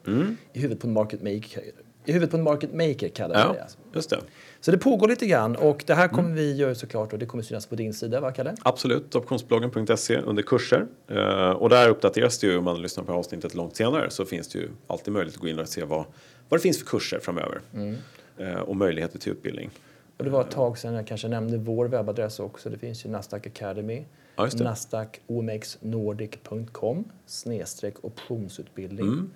I 0.52 0.60
huvudet 0.60 0.80
på 0.80 0.86
en 0.86 0.92
market 0.92 1.22
maker. 1.22 1.62
I 2.04 2.12
huvudet 2.12 2.30
på 2.30 2.36
en 2.36 2.42
market 2.42 2.74
maker 2.74 3.08
kallar 3.08 3.34
vi 3.34 3.40
Mm. 3.40 3.48
Ja, 3.48 3.52
det. 3.54 3.62
alltså. 3.62 3.78
just 3.94 4.10
det. 4.10 4.18
Så 4.60 4.70
det 4.70 4.78
pågår 4.78 5.08
lite 5.08 5.26
grann 5.26 5.56
och 5.56 5.84
det 5.86 5.94
här 5.94 6.04
Mm. 6.04 6.16
kommer 6.16 6.30
vi 6.30 6.54
göra 6.56 6.74
såklart 6.74 7.12
och 7.12 7.18
det 7.18 7.26
kommer 7.26 7.42
synas 7.44 7.66
på 7.66 7.74
din 7.74 7.94
sida, 7.94 8.20
va 8.20 8.30
Kalle? 8.32 8.54
Absolut, 8.62 9.14
optionsbloggen.se 9.14 10.16
under 10.18 10.42
kurser. 10.42 10.86
Eh, 11.08 11.50
och 11.50 11.68
där 11.68 11.88
uppdateras 11.88 12.38
det 12.38 12.46
ju 12.46 12.56
om 12.58 12.64
man 12.64 12.82
lyssnar 12.82 13.04
på 13.04 13.12
avsnittet 13.12 13.54
långt 13.54 13.76
senare 13.76 14.10
så 14.10 14.24
finns 14.24 14.48
det 14.48 14.58
ju 14.58 14.68
alltid 14.86 15.12
möjlighet 15.12 15.34
att 15.36 15.40
gå 15.42 15.48
in 15.48 15.58
och 15.58 15.68
se 15.68 15.84
vad, 15.84 16.04
vad 16.48 16.60
det 16.60 16.62
finns 16.62 16.78
för 16.78 16.86
kurser 16.86 17.18
framöver. 17.18 17.60
Mm. 17.74 17.96
Eh, 18.38 18.54
och 18.54 18.76
möjligheter 18.76 19.18
till 19.18 19.32
utbildning. 19.32 19.70
Och 20.18 20.24
det 20.24 20.30
var 20.30 20.40
ett 20.40 20.50
tag 20.50 20.78
sedan 20.78 20.94
jag 20.94 21.06
kanske 21.06 21.28
nämnde 21.28 21.56
vår 21.58 21.86
webbadress 21.86 22.40
också. 22.40 22.70
Det 22.70 22.78
finns 22.78 23.04
ju 23.06 23.10
Nasdaq 23.10 23.46
Academy. 23.46 24.04
Ja. 24.36 24.48
NasdaqOMXNordic.com 24.60 27.04
snedstreck 27.26 27.94
optionsutbildning. 28.04 29.06
Mm. 29.06 29.30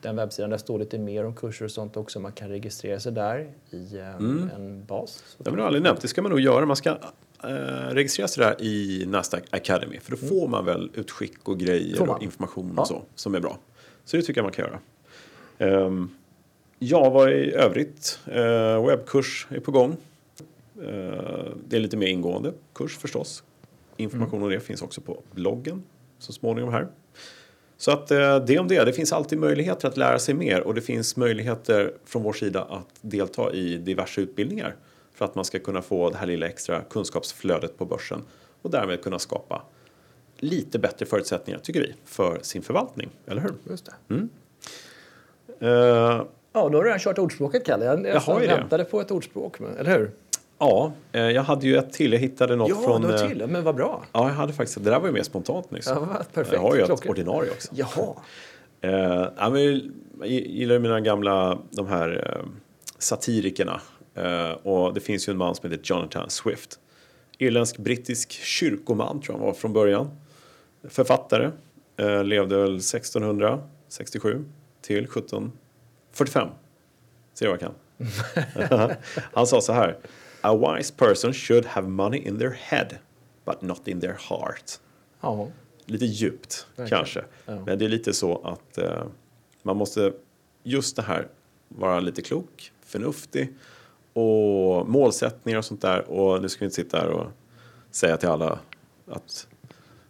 Den 0.00 0.16
webbsidan 0.16 0.50
där 0.50 0.56
står 0.58 0.78
lite 0.78 0.98
mer 0.98 1.24
om 1.24 1.34
kurser 1.34 1.64
och 1.64 1.70
sånt 1.70 1.96
också. 1.96 2.20
Man 2.20 2.32
kan 2.32 2.48
registrera 2.48 3.00
sig 3.00 3.12
där 3.12 3.48
i 3.70 3.96
eh, 3.98 4.16
Mm. 4.16 4.50
en 4.56 4.84
bas. 4.84 5.36
Det 5.38 5.50
har 5.50 5.56
vi 5.56 5.62
aldrig 5.62 5.82
nämnt, 5.82 6.00
det 6.00 6.08
ska 6.08 6.22
man 6.22 6.30
nog 6.30 6.40
göra. 6.40 6.66
Man 6.66 6.76
ska 6.76 6.90
eh, 6.90 6.96
registrera 7.90 8.28
sig 8.28 8.44
där 8.44 8.62
i 8.62 9.04
Nasdaq 9.08 9.42
Academy 9.50 10.00
för 10.00 10.10
då 10.10 10.16
får 10.16 10.48
man 10.48 10.64
väl 10.64 10.90
utskick 10.94 11.48
och 11.48 11.58
grejer 11.58 11.96
Mm. 11.96 12.08
Och 12.10 12.22
information 12.22 12.72
Ja. 12.76 12.82
och 12.82 12.88
så 12.88 13.02
som 13.14 13.34
är 13.34 13.40
bra. 13.40 13.58
Så 14.04 14.16
det 14.16 14.22
tycker 14.22 14.38
jag 14.40 14.44
man 14.44 14.52
kan 14.52 14.64
göra. 14.64 14.78
Ehm, 15.58 16.10
ja, 16.82 17.10
vad 17.10 17.32
i 17.32 17.52
övrigt? 17.52 18.18
Uh, 18.28 18.86
webbkurs 18.86 19.46
är 19.50 19.60
på 19.60 19.70
gång. 19.70 19.96
Eh, 20.82 21.44
det 21.68 21.76
är 21.76 21.80
lite 21.80 21.96
mer 21.96 22.06
ingående 22.06 22.52
kurs 22.72 22.98
förstås. 22.98 23.42
Information 23.96 24.42
om 24.42 24.50
det 24.50 24.60
finns 24.60 24.82
också 24.82 25.00
på 25.00 25.22
bloggen 25.32 25.82
så 26.18 26.32
småningom 26.32 26.72
här. 26.72 26.88
Så 27.76 27.90
att 27.90 28.10
eh, 28.10 28.44
det 28.44 28.58
om 28.58 28.68
det. 28.68 28.84
Det 28.84 28.92
finns 28.92 29.12
alltid 29.12 29.38
möjligheter 29.38 29.88
att 29.88 29.96
lära 29.96 30.18
sig 30.18 30.34
mer 30.34 30.60
och 30.60 30.74
det 30.74 30.80
finns 30.80 31.16
möjligheter 31.16 31.94
från 32.04 32.22
vår 32.22 32.32
sida 32.32 32.62
att 32.62 32.88
delta 33.00 33.52
i 33.52 33.76
diverse 33.76 34.20
utbildningar 34.20 34.76
för 35.14 35.24
att 35.24 35.34
man 35.34 35.44
ska 35.44 35.58
kunna 35.58 35.82
få 35.82 36.10
det 36.10 36.16
här 36.16 36.26
lilla 36.26 36.46
extra 36.46 36.80
kunskapsflödet 36.80 37.78
på 37.78 37.84
börsen 37.84 38.22
och 38.62 38.70
därmed 38.70 39.02
kunna 39.02 39.18
skapa 39.18 39.62
lite 40.36 40.78
bättre 40.78 41.06
förutsättningar, 41.06 41.58
tycker 41.58 41.80
vi, 41.80 41.94
för 42.04 42.38
sin 42.42 42.62
förvaltning. 42.62 43.10
Eller 43.26 43.42
hur? 43.42 43.54
Just 43.70 43.90
det. 44.08 44.28
Eh, 45.66 46.22
Ja, 46.52 46.68
då 46.68 46.78
har 46.78 46.84
du 46.84 46.88
redan 46.88 46.98
kört 46.98 47.18
ordspråket, 47.18 47.66
Kalle. 47.66 47.84
Jag, 47.84 48.06
jag, 48.06 48.22
Jag 48.26 48.40
väntade 48.56 48.84
på 48.84 49.00
ett 49.00 49.10
ordspråk, 49.10 49.58
men, 49.60 49.76
eller 49.76 49.98
hur? 49.98 50.10
ja, 50.58 50.92
eh, 51.12 51.20
jag 51.20 51.42
hade 51.42 51.66
ju 51.66 51.76
ett 51.76 51.92
till. 51.92 52.12
Jag 52.12 52.20
hittade 52.20 52.56
något 52.56 52.68
Ja, 52.68 52.74
från... 52.84 53.04
har 53.04 53.12
eh, 53.12 53.28
till. 53.28 53.46
Men 53.46 53.64
vad 53.64 53.74
bra. 53.74 54.04
Ja, 54.12 54.28
jag 54.28 54.34
hade 54.34 54.52
faktiskt 54.52 54.84
Det 54.84 54.90
där 54.90 55.00
var 55.00 55.06
ju 55.06 55.12
mer 55.12 55.22
spontant 55.22 55.70
nyss. 55.70 55.86
Ja, 55.86 56.00
vad 56.00 56.32
perfekt. 56.32 56.52
Jag 56.52 56.60
har 56.60 56.74
ju 56.74 56.80
ett 56.80 56.86
Klockrent. 56.86 57.10
ordinarie 57.18 57.50
också. 57.50 57.68
Jaha. 57.74 58.14
Eh, 58.80 59.28
ja, 59.36 59.50
men 59.50 59.62
jag 60.18 60.28
gillar 60.28 60.74
ju 60.74 60.78
mina 60.80 61.00
gamla 61.00 61.58
de 61.70 61.86
här 61.86 62.36
eh, 62.40 62.48
satirikerna. 62.98 63.80
Eh, 64.14 64.50
och 64.50 64.94
det 64.94 65.00
finns 65.00 65.28
ju 65.28 65.30
en 65.30 65.36
man 65.36 65.54
som 65.54 65.70
heter 65.70 65.84
Jonathan 65.84 66.30
Swift. 66.30 66.78
Irländsk-brittisk 67.38 68.30
kyrkoman 68.32 69.20
tror 69.20 69.34
jag 69.34 69.38
han 69.38 69.46
var 69.46 69.54
från 69.54 69.72
början. 69.72 70.10
Författare. 70.88 71.50
Eh, 71.96 72.24
levde 72.24 72.56
väl 72.56 72.76
1667. 72.76 74.44
till 74.82 75.06
1745. 76.12 76.48
Ser 77.34 77.46
jag 77.46 77.60
kan? 77.60 77.74
Han 79.32 79.46
sa 79.46 79.60
så 79.60 79.72
här. 79.72 79.98
A 80.40 80.56
wise 80.76 80.94
person 80.96 81.32
should 81.32 81.66
have 81.66 81.88
money 81.88 82.20
in 82.20 82.38
their 82.38 82.50
head, 82.50 82.86
but 83.44 83.62
not 83.62 83.88
in 83.88 84.00
their 84.00 84.16
heart. 84.28 84.72
Ja, 85.20 85.48
Lite 85.84 86.04
djupt 86.04 86.66
Verkligen. 86.76 86.98
kanske. 86.98 87.24
Ja. 87.46 87.64
Men 87.66 87.78
det 87.78 87.84
är 87.84 87.88
lite 87.88 88.12
så 88.12 88.40
att 88.44 88.78
eh, 88.78 89.04
man 89.62 89.76
måste 89.76 90.12
just 90.62 90.96
det 90.96 91.02
här 91.02 91.28
vara 91.68 92.00
lite 92.00 92.22
klok, 92.22 92.72
förnuftig 92.84 93.54
och 94.12 94.88
målsättningar 94.88 95.58
och 95.58 95.64
sånt 95.64 95.82
där. 95.82 96.10
Och 96.10 96.42
nu 96.42 96.48
ska 96.48 96.58
vi 96.60 96.64
inte 96.64 96.76
sitta 96.76 96.98
här 96.98 97.08
och 97.08 97.26
säga 97.90 98.16
till 98.16 98.28
alla 98.28 98.58
att 99.08 99.46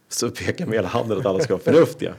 så 0.08 0.30
peka 0.30 0.66
med 0.66 0.74
hela 0.74 0.88
handen 0.88 1.18
att 1.18 1.26
alla 1.26 1.40
ska 1.40 1.54
vara 1.54 1.62
förnuftiga. 1.62 2.14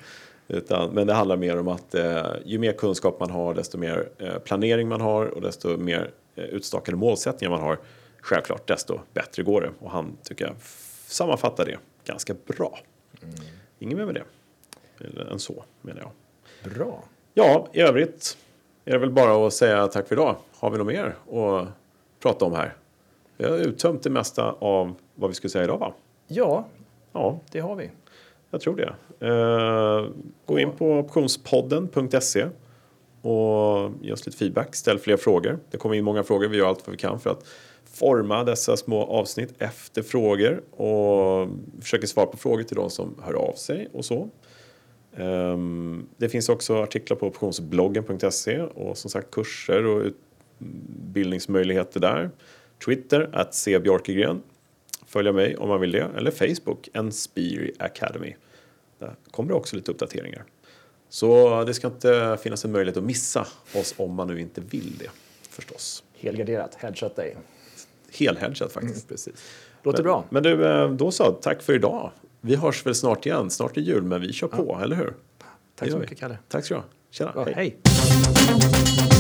Utan, 0.53 0.89
men 0.89 1.07
det 1.07 1.13
handlar 1.13 1.37
mer 1.37 1.59
om 1.59 1.67
att 1.67 1.95
eh, 1.95 2.25
ju 2.45 2.59
mer 2.59 2.71
kunskap 2.71 3.19
man 3.19 3.29
har, 3.29 3.53
desto 3.53 3.77
mer 3.77 4.09
eh, 4.17 4.37
planering 4.37 4.87
man 4.87 5.01
har 5.01 5.25
och 5.25 5.41
desto 5.41 5.77
mer 5.77 6.11
eh, 6.35 6.43
utstakade 6.43 6.97
målsättningar 6.97 7.51
man 7.51 7.61
har, 7.61 7.79
självklart, 8.21 8.67
desto 8.67 8.99
bättre 9.13 9.43
går 9.43 9.61
det. 9.61 9.71
Och 9.79 9.91
han 9.91 10.17
tycker 10.23 10.45
jag 10.45 10.55
sammanfattar 11.05 11.65
det 11.65 11.77
ganska 12.05 12.35
bra. 12.45 12.79
Inget 13.79 13.97
mer 13.97 14.05
med 14.05 14.15
det. 14.15 14.23
Eller 15.05 15.25
än 15.25 15.39
så, 15.39 15.63
menar 15.81 16.01
jag. 16.01 16.73
bra. 16.73 17.03
Ja, 17.33 17.67
i 17.73 17.81
övrigt 17.81 18.37
är 18.85 18.91
det 18.91 18.97
väl 18.97 19.11
bara 19.11 19.47
att 19.47 19.53
säga 19.53 19.87
tack 19.87 20.07
för 20.07 20.15
idag. 20.15 20.35
Har 20.59 20.69
vi 20.69 20.77
något 20.77 20.87
mer 20.87 21.15
att 21.31 21.67
prata 22.19 22.45
om 22.45 22.53
här? 22.53 22.75
Vi 23.37 23.45
har 23.45 23.57
uttömt 23.57 24.03
det 24.03 24.09
mesta 24.09 24.51
av 24.51 24.95
vad 25.15 25.29
vi 25.29 25.33
skulle 25.33 25.51
säga 25.51 25.63
idag, 25.63 25.77
va? 25.77 25.93
Ja, 26.27 26.65
Ja, 27.13 27.39
det 27.51 27.59
har 27.59 27.75
vi 27.75 27.89
jag 28.51 28.61
tror 28.61 28.75
det. 28.75 28.95
Eh, 29.27 30.09
gå 30.45 30.59
in 30.59 30.71
på 30.71 30.99
optionspodden.se 30.99 32.45
och 33.21 33.91
ge 34.01 34.13
oss 34.13 34.25
lite 34.25 34.37
feedback. 34.37 34.75
Ställ 34.75 34.99
fler 34.99 35.17
frågor. 35.17 35.59
Det 35.71 35.77
kommer 35.77 35.95
in 35.95 36.03
många 36.03 36.23
frågor. 36.23 36.47
Vi 36.47 36.57
gör 36.57 36.67
allt 36.67 36.87
vad 36.87 36.91
vi 36.91 36.97
kan 36.97 37.19
för 37.19 37.29
att 37.29 37.45
forma 37.93 38.43
dessa 38.43 38.77
små 38.77 39.03
avsnitt 39.03 39.53
efter 39.57 40.01
frågor 40.01 40.61
och 40.71 41.49
försöker 41.81 42.07
svara 42.07 42.25
på 42.25 42.37
frågor 42.37 42.63
till 42.63 42.75
de 42.75 42.89
som 42.89 43.15
hör 43.23 43.33
av 43.33 43.53
sig 43.53 43.87
och 43.93 44.05
så. 44.05 44.29
Ehm, 45.15 46.07
det 46.17 46.29
finns 46.29 46.49
också 46.49 46.75
artiklar 46.75 47.17
på 47.17 47.27
optionsbloggen.se 47.27 48.61
och 48.61 48.97
som 48.97 49.09
sagt 49.09 49.31
kurser 49.31 49.85
och 49.85 50.03
utbildningsmöjligheter 50.59 51.99
där. 51.99 52.29
Twitter, 52.85 53.29
att 53.33 53.55
se 53.55 53.79
Björkegren. 53.79 54.41
Följa 55.11 55.31
mig 55.31 55.57
om 55.57 55.69
man 55.69 55.81
vill 55.81 55.91
det. 55.91 56.09
Eller 56.17 56.31
Facebook, 56.31 56.89
Enspiri 56.93 57.71
Academy. 57.79 58.35
Där 58.99 59.15
kommer 59.31 59.49
det 59.49 59.55
också 59.55 59.75
lite 59.75 59.91
uppdateringar. 59.91 60.43
Så 61.09 61.63
det 61.63 61.73
ska 61.73 61.87
inte 61.87 62.37
finnas 62.43 62.65
en 62.65 62.71
möjlighet 62.71 62.97
att 62.97 63.03
missa 63.03 63.47
oss 63.75 63.93
om 63.97 64.13
man 64.13 64.27
nu 64.27 64.41
inte 64.41 64.61
vill 64.61 64.97
det. 64.97 65.09
Förstås. 65.49 66.03
Helgarderat, 66.19 66.75
headshot 66.75 67.15
dig. 67.15 67.37
Helhedgat 68.11 68.71
faktiskt. 68.71 69.07
Precis. 69.07 69.33
Låter 69.83 69.97
Men, 69.97 70.03
bra. 70.03 70.25
men 70.29 70.43
du, 70.43 70.65
eh, 70.65 70.91
då 70.91 71.11
så. 71.11 71.31
Tack 71.31 71.61
för 71.61 71.73
idag. 71.73 72.11
Vi 72.41 72.55
hörs 72.55 72.85
väl 72.85 72.95
snart 72.95 73.25
igen. 73.25 73.49
Snart 73.49 73.77
är 73.77 73.81
jul, 73.81 74.03
men 74.03 74.21
vi 74.21 74.33
kör 74.33 74.47
på, 74.47 74.79
eller 74.83 74.95
hur? 74.95 75.13
Tack 75.75 75.91
så 75.91 75.97
mycket, 75.97 76.19
Kalle. 76.19 76.37
Tack 76.47 76.65
så 76.65 76.73
du 76.73 76.79
ha. 76.79 76.85
Tjena. 77.11 77.31
Ja, 77.35 77.43
hej. 77.43 77.53
hej. 77.55 79.10